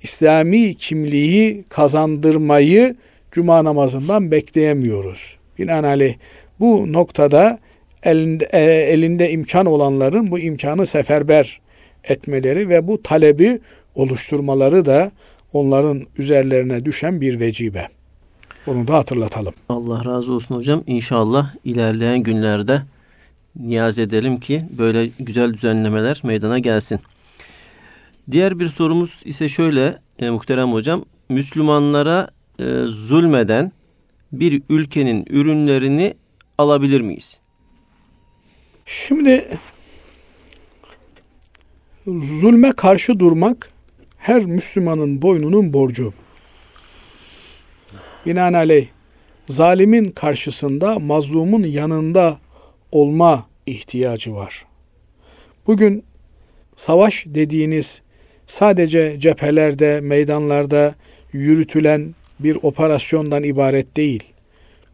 İslami 0.01 0.75
kimliği 0.75 1.63
kazandırmayı 1.69 2.95
cuma 3.32 3.63
namazından 3.63 4.32
bekleyemiyoruz. 4.32 5.38
Binaenaleyh 5.59 6.15
bu 6.59 6.93
noktada 6.93 7.59
elinde, 8.07 8.49
e, 8.51 8.61
elinde 8.63 9.31
imkan 9.31 9.65
olanların 9.65 10.31
bu 10.31 10.39
imkanı 10.39 10.85
seferber 10.85 11.59
etmeleri 12.03 12.69
ve 12.69 12.87
bu 12.87 13.03
talebi 13.03 13.59
oluşturmaları 13.95 14.85
da 14.85 15.11
onların 15.53 16.03
üzerlerine 16.17 16.85
düşen 16.85 17.21
bir 17.21 17.39
vecibe. 17.39 17.87
Onu 18.67 18.87
da 18.87 18.93
hatırlatalım. 18.93 19.53
Allah 19.69 20.05
razı 20.05 20.33
olsun 20.33 20.55
hocam. 20.55 20.83
İnşallah 20.87 21.55
ilerleyen 21.63 22.19
günlerde 22.19 22.81
niyaz 23.55 23.99
edelim 23.99 24.39
ki 24.39 24.63
böyle 24.77 25.09
güzel 25.19 25.53
düzenlemeler 25.53 26.21
meydana 26.23 26.59
gelsin. 26.59 26.99
Diğer 28.31 28.59
bir 28.59 28.67
sorumuz 28.67 29.21
ise 29.25 29.49
şöyle 29.49 29.97
e, 30.19 30.29
muhterem 30.29 30.73
hocam. 30.73 31.05
Müslümanlara 31.29 32.27
e, 32.59 32.63
zulmeden 32.85 33.71
bir 34.31 34.61
ülkenin 34.69 35.25
ürünlerini 35.29 36.13
alabilir 36.57 37.01
miyiz? 37.01 37.39
Şimdi 38.88 39.47
zulme 42.07 42.71
karşı 42.71 43.19
durmak 43.19 43.71
her 44.17 44.45
Müslümanın 44.45 45.21
boynunun 45.21 45.73
borcu. 45.73 46.13
Binaenaleyh 48.25 48.88
zalimin 49.47 50.03
karşısında 50.03 50.99
mazlumun 50.99 51.63
yanında 51.63 52.38
olma 52.91 53.47
ihtiyacı 53.65 54.35
var. 54.35 54.65
Bugün 55.67 56.03
savaş 56.75 57.23
dediğiniz 57.27 58.01
sadece 58.47 59.19
cephelerde, 59.19 60.01
meydanlarda 60.01 60.95
yürütülen 61.33 62.15
bir 62.39 62.57
operasyondan 62.61 63.43
ibaret 63.43 63.97
değil. 63.97 64.23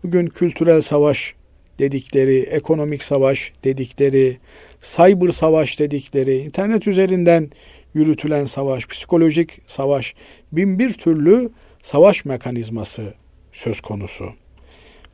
Bugün 0.04 0.28
kültürel 0.28 0.82
savaş 0.82 1.36
dedikleri, 1.80 2.40
ekonomik 2.40 3.04
savaş 3.04 3.52
dedikleri, 3.64 4.38
cyber 4.82 5.32
savaş 5.32 5.80
dedikleri, 5.80 6.38
internet 6.38 6.88
üzerinden 6.88 7.50
yürütülen 7.94 8.46
savaş, 8.46 8.88
psikolojik 8.88 9.62
savaş, 9.66 10.14
bin 10.52 10.80
bir 10.80 10.94
türlü 10.94 11.50
savaş 11.82 12.26
mekanizması 12.26 13.14
söz 13.52 13.82
konusu. 13.82 14.30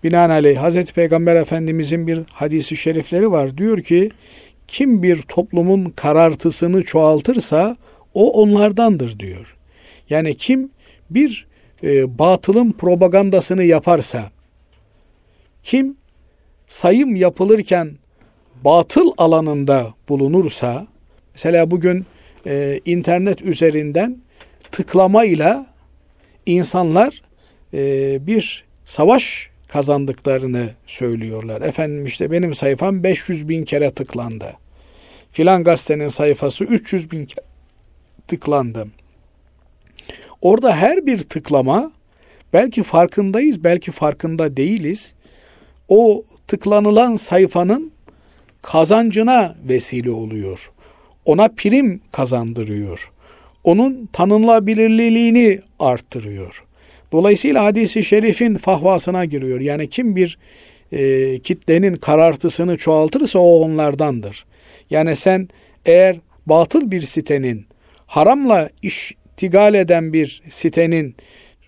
Binaenaleyh 0.03 0.57
Hazreti 0.57 0.93
Peygamber 0.93 1.36
Efendimizin 1.36 2.07
bir 2.07 2.20
hadisi 2.34 2.78
şerifleri 2.78 3.32
var. 3.32 3.57
Diyor 3.57 3.82
ki 3.82 4.10
kim 4.68 5.03
bir 5.03 5.22
toplumun 5.22 5.89
karartısını 5.89 6.84
çoğaltırsa 6.84 7.78
o 8.14 8.41
onlardandır 8.41 9.20
diyor. 9.20 9.57
Yani 10.10 10.36
kim 10.36 10.70
bir 11.10 11.47
e, 11.84 12.20
batılın 12.20 12.72
propagandasını 12.72 13.64
yaparsa, 13.64 14.32
kim 15.64 15.97
sayım 16.70 17.15
yapılırken 17.15 17.91
batıl 18.63 19.11
alanında 19.17 19.93
bulunursa, 20.09 20.88
mesela 21.34 21.72
bugün 21.72 22.05
e, 22.45 22.80
internet 22.86 23.41
üzerinden 23.41 24.17
tıklamayla 24.72 25.65
insanlar 26.45 27.22
e, 27.74 28.17
bir 28.28 28.65
savaş 28.86 29.49
kazandıklarını 29.67 30.70
söylüyorlar. 30.88 31.61
Efendim 31.61 32.05
işte 32.05 32.32
benim 32.32 32.55
sayfam 32.55 33.03
500 33.03 33.49
bin 33.49 33.65
kere 33.65 33.91
tıklandı. 33.91 34.53
Filan 35.32 35.63
gazetenin 35.63 36.07
sayfası 36.07 36.63
300 36.63 37.11
bin 37.11 37.26
kere 37.26 37.45
tıklandı. 38.28 38.88
Orada 40.41 40.76
her 40.76 41.05
bir 41.05 41.20
tıklama 41.20 41.91
belki 42.53 42.84
farkındayız, 42.84 43.63
belki 43.63 43.91
farkında 43.91 44.57
değiliz. 44.57 45.13
O 45.89 46.23
tıklanılan 46.47 47.15
sayfanın 47.15 47.91
kazancına 48.61 49.55
vesile 49.69 50.11
oluyor. 50.11 50.71
Ona 51.25 51.47
prim 51.47 52.01
kazandırıyor. 52.11 53.11
Onun 53.63 54.09
tanınabilirliğini 54.13 55.59
arttırıyor. 55.79 56.63
Dolayısıyla 57.11 57.63
hadisi 57.63 58.03
şerifin 58.03 58.55
fahvasına 58.55 59.25
giriyor. 59.25 59.59
Yani 59.59 59.89
kim 59.89 60.15
bir 60.15 60.37
e, 60.91 61.39
kitlenin 61.39 61.95
karartısını 61.95 62.77
çoğaltırsa 62.77 63.39
o 63.39 63.59
onlardandır. 63.59 64.45
Yani 64.89 65.15
sen 65.15 65.49
eğer 65.85 66.17
batıl 66.45 66.91
bir 66.91 67.01
sitenin 67.01 67.65
haramla 68.05 68.69
iştigal 68.81 69.73
eden 69.73 70.13
bir 70.13 70.41
sitenin 70.49 71.15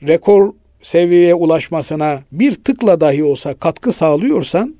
rekor 0.08 0.54
seviyeye 0.82 1.34
ulaşmasına 1.34 2.22
bir 2.32 2.56
tıkla 2.64 3.02
dahi 3.02 3.24
olsa 3.24 3.54
katkı 3.54 3.92
sağlıyorsan 3.92 4.76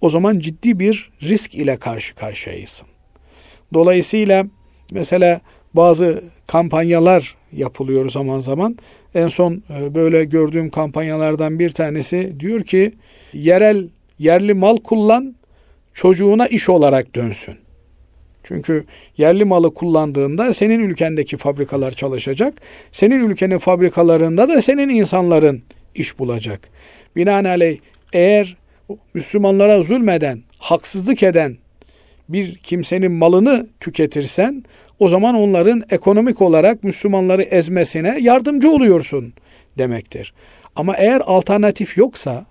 o 0.00 0.10
zaman 0.10 0.38
ciddi 0.38 0.78
bir 0.78 1.10
risk 1.22 1.54
ile 1.54 1.76
karşı 1.76 2.14
karşıyayısın. 2.14 2.86
Dolayısıyla 3.74 4.46
mesela 4.92 5.40
bazı 5.74 6.24
kampanyalar 6.46 7.36
yapılıyor 7.52 8.10
zaman 8.10 8.38
zaman. 8.38 8.78
En 9.14 9.28
son 9.28 9.62
e, 9.70 9.94
böyle 9.94 10.24
gördüğüm 10.24 10.70
kampanyalardan 10.70 11.58
bir 11.58 11.70
tanesi 11.70 12.40
diyor 12.40 12.62
ki 12.62 12.92
yerel 13.32 13.88
yerli 14.18 14.54
mal 14.54 14.76
kullan 14.76 15.34
çocuğuna 15.94 16.46
iş 16.46 16.68
olarak 16.68 17.14
dönsün. 17.14 17.54
Çünkü 18.44 18.84
yerli 19.16 19.44
malı 19.44 19.74
kullandığında 19.74 20.54
senin 20.54 20.80
ülkendeki 20.80 21.36
fabrikalar 21.36 21.90
çalışacak. 21.90 22.54
Senin 22.92 23.30
ülkenin 23.30 23.58
fabrikalarında 23.58 24.48
da 24.48 24.62
senin 24.62 24.88
insanların 24.88 25.62
iş 25.94 26.18
bulacak. 26.18 26.68
Binaenaleyh 27.16 27.78
eğer 28.12 28.56
Müslümanlara 29.14 29.82
zulmeden, 29.82 30.42
haksızlık 30.58 31.22
eden 31.22 31.56
bir 32.28 32.56
kimsenin 32.56 33.12
malını 33.12 33.66
tüketirsen 33.80 34.64
o 34.98 35.08
zaman 35.08 35.34
onların 35.34 35.82
ekonomik 35.90 36.42
olarak 36.42 36.84
Müslümanları 36.84 37.42
ezmesine 37.42 38.18
yardımcı 38.20 38.70
oluyorsun 38.70 39.32
demektir. 39.78 40.34
Ama 40.76 40.96
eğer 40.96 41.22
alternatif 41.26 41.96
yoksa 41.96 42.46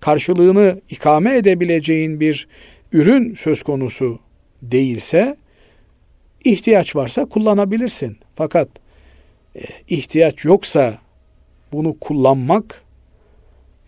karşılığını 0.00 0.80
ikame 0.90 1.36
edebileceğin 1.36 2.20
bir 2.20 2.48
ürün 2.92 3.34
söz 3.34 3.62
konusu 3.62 4.18
değilse 4.72 5.36
ihtiyaç 6.44 6.96
varsa 6.96 7.24
kullanabilirsin. 7.24 8.16
Fakat 8.34 8.68
e, 9.56 9.60
ihtiyaç 9.88 10.44
yoksa 10.44 10.98
bunu 11.72 11.94
kullanmak 12.00 12.82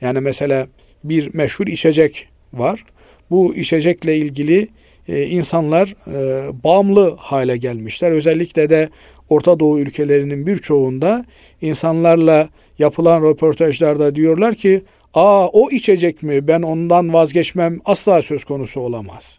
yani 0.01 0.21
mesela 0.21 0.67
bir 1.05 1.35
meşhur 1.35 1.67
içecek 1.67 2.29
var. 2.53 2.85
Bu 3.31 3.55
içecekle 3.55 4.17
ilgili 4.17 4.69
e, 5.09 5.23
insanlar 5.23 5.95
e, 6.07 6.49
bağımlı 6.65 7.17
hale 7.17 7.57
gelmişler. 7.57 8.11
Özellikle 8.11 8.71
de 8.71 8.89
Orta 9.29 9.61
Doğu 9.61 9.81
ülkelerinin 9.81 10.47
birçoğunda 10.47 11.25
insanlarla 11.63 12.49
yapılan 12.79 13.23
röportajlarda 13.23 14.15
diyorlar 14.15 14.55
ki 14.55 14.83
aa 15.15 15.49
o 15.49 15.71
içecek 15.71 16.23
mi 16.23 16.49
ben 16.49 16.63
ondan 16.63 17.13
vazgeçmem 17.13 17.81
asla 17.85 18.23
söz 18.23 18.45
konusu 18.45 18.81
olamaz. 18.81 19.39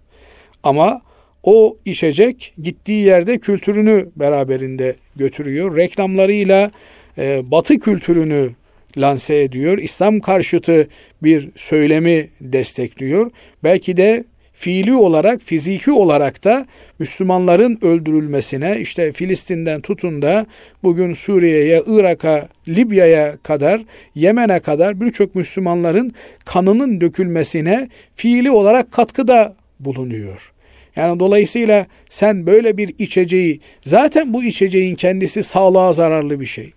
Ama 0.64 1.02
o 1.44 1.78
içecek 1.86 2.54
gittiği 2.64 3.06
yerde 3.06 3.38
kültürünü 3.38 4.10
beraberinde 4.16 4.96
götürüyor. 5.16 5.78
Reklamlarıyla 5.78 6.72
e, 7.18 7.52
batı 7.52 7.80
kültürünü 7.80 8.50
lanse 8.98 9.42
ediyor. 9.44 9.78
İslam 9.78 10.20
karşıtı 10.20 10.88
bir 11.24 11.50
söylemi 11.56 12.30
destekliyor. 12.42 13.32
Belki 13.64 13.98
de 13.98 14.24
fiili 14.54 14.96
olarak, 14.96 15.42
fiziki 15.42 15.92
olarak 15.92 16.44
da 16.44 16.66
Müslümanların 17.00 17.80
öldürülmesine, 17.82 18.80
işte 18.80 19.12
Filistin'den 19.12 19.82
tutun 19.82 20.22
da 20.22 20.46
bugün 20.84 21.14
Suriye'ye, 21.14 21.84
Irak'a, 21.88 22.48
Libya'ya 22.68 23.38
kadar, 23.38 23.82
Yemen'e 24.16 24.60
kadar 24.60 25.02
birçok 25.02 25.36
Müslümanların 25.36 26.14
kanının 26.46 27.02
dökülmesine 27.02 27.90
fiili 28.16 28.52
olarak 28.52 28.92
katkıda 28.92 29.56
bulunuyor. 29.80 30.54
Yani 30.98 31.20
dolayısıyla 31.20 31.88
sen 32.10 32.45
böyle 32.45 32.78
bir 32.78 32.95
içeceği, 32.98 33.60
zaten 33.82 34.34
bu 34.34 34.43
içeceğin 34.43 34.95
kendisi 34.95 35.43
sağlığa 35.43 35.93
zararlı 35.93 36.39
bir 36.39 36.45
şey. 36.45 36.74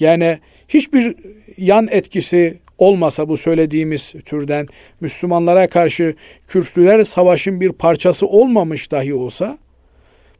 Yani 0.00 0.38
hiçbir 0.68 1.14
yan 1.56 1.88
etkisi 1.90 2.58
olmasa 2.78 3.28
bu 3.28 3.36
söylediğimiz 3.36 4.14
türden 4.24 4.66
Müslümanlara 5.00 5.66
karşı 5.66 6.14
Kürtlüler 6.46 7.04
savaşın 7.04 7.60
bir 7.60 7.72
parçası 7.72 8.26
olmamış 8.26 8.90
dahi 8.90 9.14
olsa, 9.14 9.58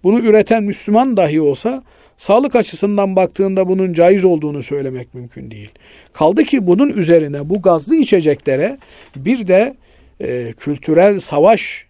bunu 0.05 0.21
üreten 0.21 0.63
Müslüman 0.63 1.17
dahi 1.17 1.41
olsa 1.41 1.83
sağlık 2.17 2.57
açısından 2.57 3.17
baktığında 3.17 3.69
bunun 3.69 3.93
caiz 3.93 4.25
olduğunu 4.25 4.63
söylemek 4.63 5.15
mümkün 5.15 5.51
değil. 5.51 5.71
Kaldı 6.13 6.45
ki 6.45 6.67
bunun 6.67 6.89
üzerine 6.89 7.49
bu 7.49 7.63
gazlı 7.63 7.97
içeceklere 7.97 8.79
bir 9.17 9.49
de 9.49 9.75
e, 10.21 10.53
kültürel 10.53 11.21
savaş 11.21 11.86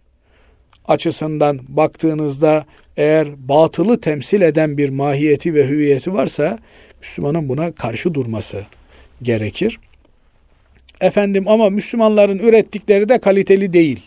açısından 0.89 1.61
baktığınızda 1.68 2.64
eğer 2.97 3.49
batılı 3.49 4.01
temsil 4.01 4.41
eden 4.41 4.78
bir 4.78 4.89
mahiyeti 4.89 5.55
ve 5.55 5.68
hüviyeti 5.68 6.14
varsa 6.14 6.59
Müslümanın 7.01 7.49
buna 7.49 7.72
karşı 7.72 8.14
durması 8.14 8.64
gerekir. 9.22 9.80
Efendim 11.01 11.49
ama 11.49 11.70
Müslümanların 11.70 12.39
ürettikleri 12.39 13.09
de 13.09 13.18
kaliteli 13.18 13.72
değil. 13.72 14.03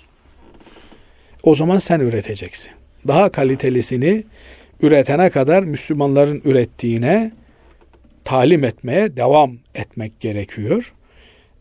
O 1.44 1.56
zaman 1.56 1.78
sen 1.78 2.00
üreteceksin. 2.00 2.72
Daha 3.08 3.30
kalitelisini 3.30 4.24
üretene 4.82 5.30
kadar 5.30 5.64
Müslümanların 5.64 6.42
ürettiğine 6.46 7.32
talim 8.24 8.64
etmeye 8.64 9.18
devam 9.18 9.58
etmek 9.76 10.20
gerekiyor. 10.20 10.94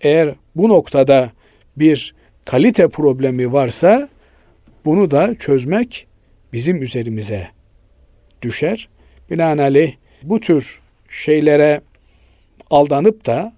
Eğer 0.01 0.35
bu 0.57 0.69
noktada 0.69 1.31
bir 1.77 2.15
kalite 2.45 2.89
problemi 2.89 3.53
varsa 3.53 4.09
bunu 4.85 5.11
da 5.11 5.35
çözmek 5.35 6.07
bizim 6.53 6.83
üzerimize 6.83 7.49
düşer. 8.43 8.89
Binaenaleyh 9.31 9.95
bu 10.23 10.41
tür 10.41 10.81
şeylere 11.09 11.81
aldanıp 12.71 13.27
da 13.27 13.53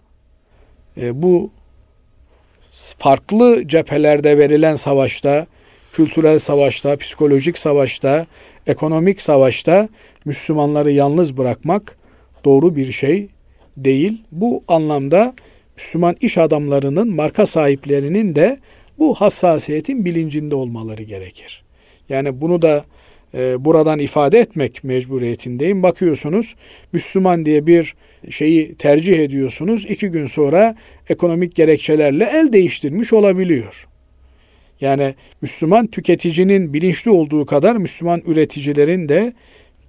e, 0.96 1.22
bu 1.22 1.50
farklı 2.98 3.68
cephelerde 3.68 4.38
verilen 4.38 4.76
savaşta, 4.76 5.46
kültürel 5.92 6.38
savaşta, 6.38 6.96
psikolojik 6.96 7.58
savaşta, 7.58 8.26
ekonomik 8.66 9.20
savaşta 9.20 9.88
Müslümanları 10.24 10.90
yalnız 10.90 11.36
bırakmak 11.36 11.96
doğru 12.44 12.76
bir 12.76 12.92
şey 12.92 13.28
değil. 13.76 14.22
Bu 14.32 14.64
anlamda 14.68 15.34
Müslüman 15.76 16.16
iş 16.20 16.38
adamlarının, 16.38 17.14
marka 17.14 17.46
sahiplerinin 17.46 18.34
de 18.34 18.58
bu 19.00 19.14
hassasiyetin 19.14 20.04
bilincinde 20.04 20.54
olmaları 20.54 21.02
gerekir. 21.02 21.62
Yani 22.08 22.40
bunu 22.40 22.62
da 22.62 22.84
e, 23.34 23.64
buradan 23.64 23.98
ifade 23.98 24.38
etmek 24.38 24.84
mecburiyetindeyim. 24.84 25.82
Bakıyorsunuz 25.82 26.54
Müslüman 26.92 27.46
diye 27.46 27.66
bir 27.66 27.94
şeyi 28.30 28.74
tercih 28.74 29.18
ediyorsunuz. 29.18 29.86
iki 29.88 30.08
gün 30.08 30.26
sonra 30.26 30.76
ekonomik 31.08 31.54
gerekçelerle 31.54 32.24
el 32.24 32.52
değiştirmiş 32.52 33.12
olabiliyor. 33.12 33.86
Yani 34.80 35.14
Müslüman 35.42 35.86
tüketicinin 35.86 36.72
bilinçli 36.72 37.10
olduğu 37.10 37.46
kadar 37.46 37.76
Müslüman 37.76 38.22
üreticilerin 38.26 39.08
de 39.08 39.32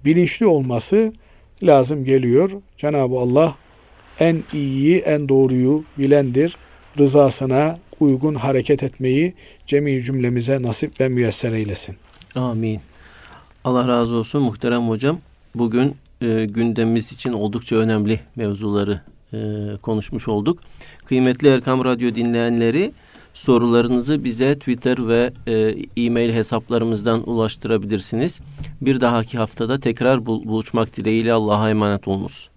bilinçli 0.04 0.46
olması 0.46 1.12
lazım 1.62 2.04
geliyor. 2.04 2.50
Cenab-ı 2.76 3.18
Allah 3.18 3.56
en 4.20 4.42
iyiyi, 4.52 4.98
en 4.98 5.28
doğruyu 5.28 5.84
bilendir. 5.98 6.56
Rızasına 6.98 7.78
uygun 8.02 8.34
hareket 8.34 8.82
etmeyi 8.82 9.34
cemi 9.66 10.02
cümlemize 10.04 10.62
nasip 10.62 11.00
ve 11.00 11.08
müyesser 11.08 11.52
eylesin. 11.52 11.96
Amin. 12.34 12.80
Allah 13.64 13.88
razı 13.88 14.16
olsun 14.16 14.42
muhterem 14.42 14.88
hocam. 14.88 15.18
Bugün 15.54 15.94
e, 16.22 16.44
gündemimiz 16.44 17.12
için 17.12 17.32
oldukça 17.32 17.76
önemli 17.76 18.20
mevzuları 18.36 19.00
e, 19.32 19.38
konuşmuş 19.82 20.28
olduk. 20.28 20.58
Kıymetli 21.04 21.48
Erkam 21.48 21.84
Radyo 21.84 22.14
dinleyenleri 22.14 22.92
sorularınızı 23.34 24.24
bize 24.24 24.58
Twitter 24.58 25.08
ve 25.08 25.32
e, 25.46 25.74
e-mail 26.04 26.32
hesaplarımızdan 26.32 27.28
ulaştırabilirsiniz. 27.30 28.40
Bir 28.80 29.00
dahaki 29.00 29.38
haftada 29.38 29.80
tekrar 29.80 30.26
bul- 30.26 30.44
buluşmak 30.44 30.96
dileğiyle 30.96 31.32
Allah'a 31.32 31.70
emanet 31.70 32.08
olunuz. 32.08 32.51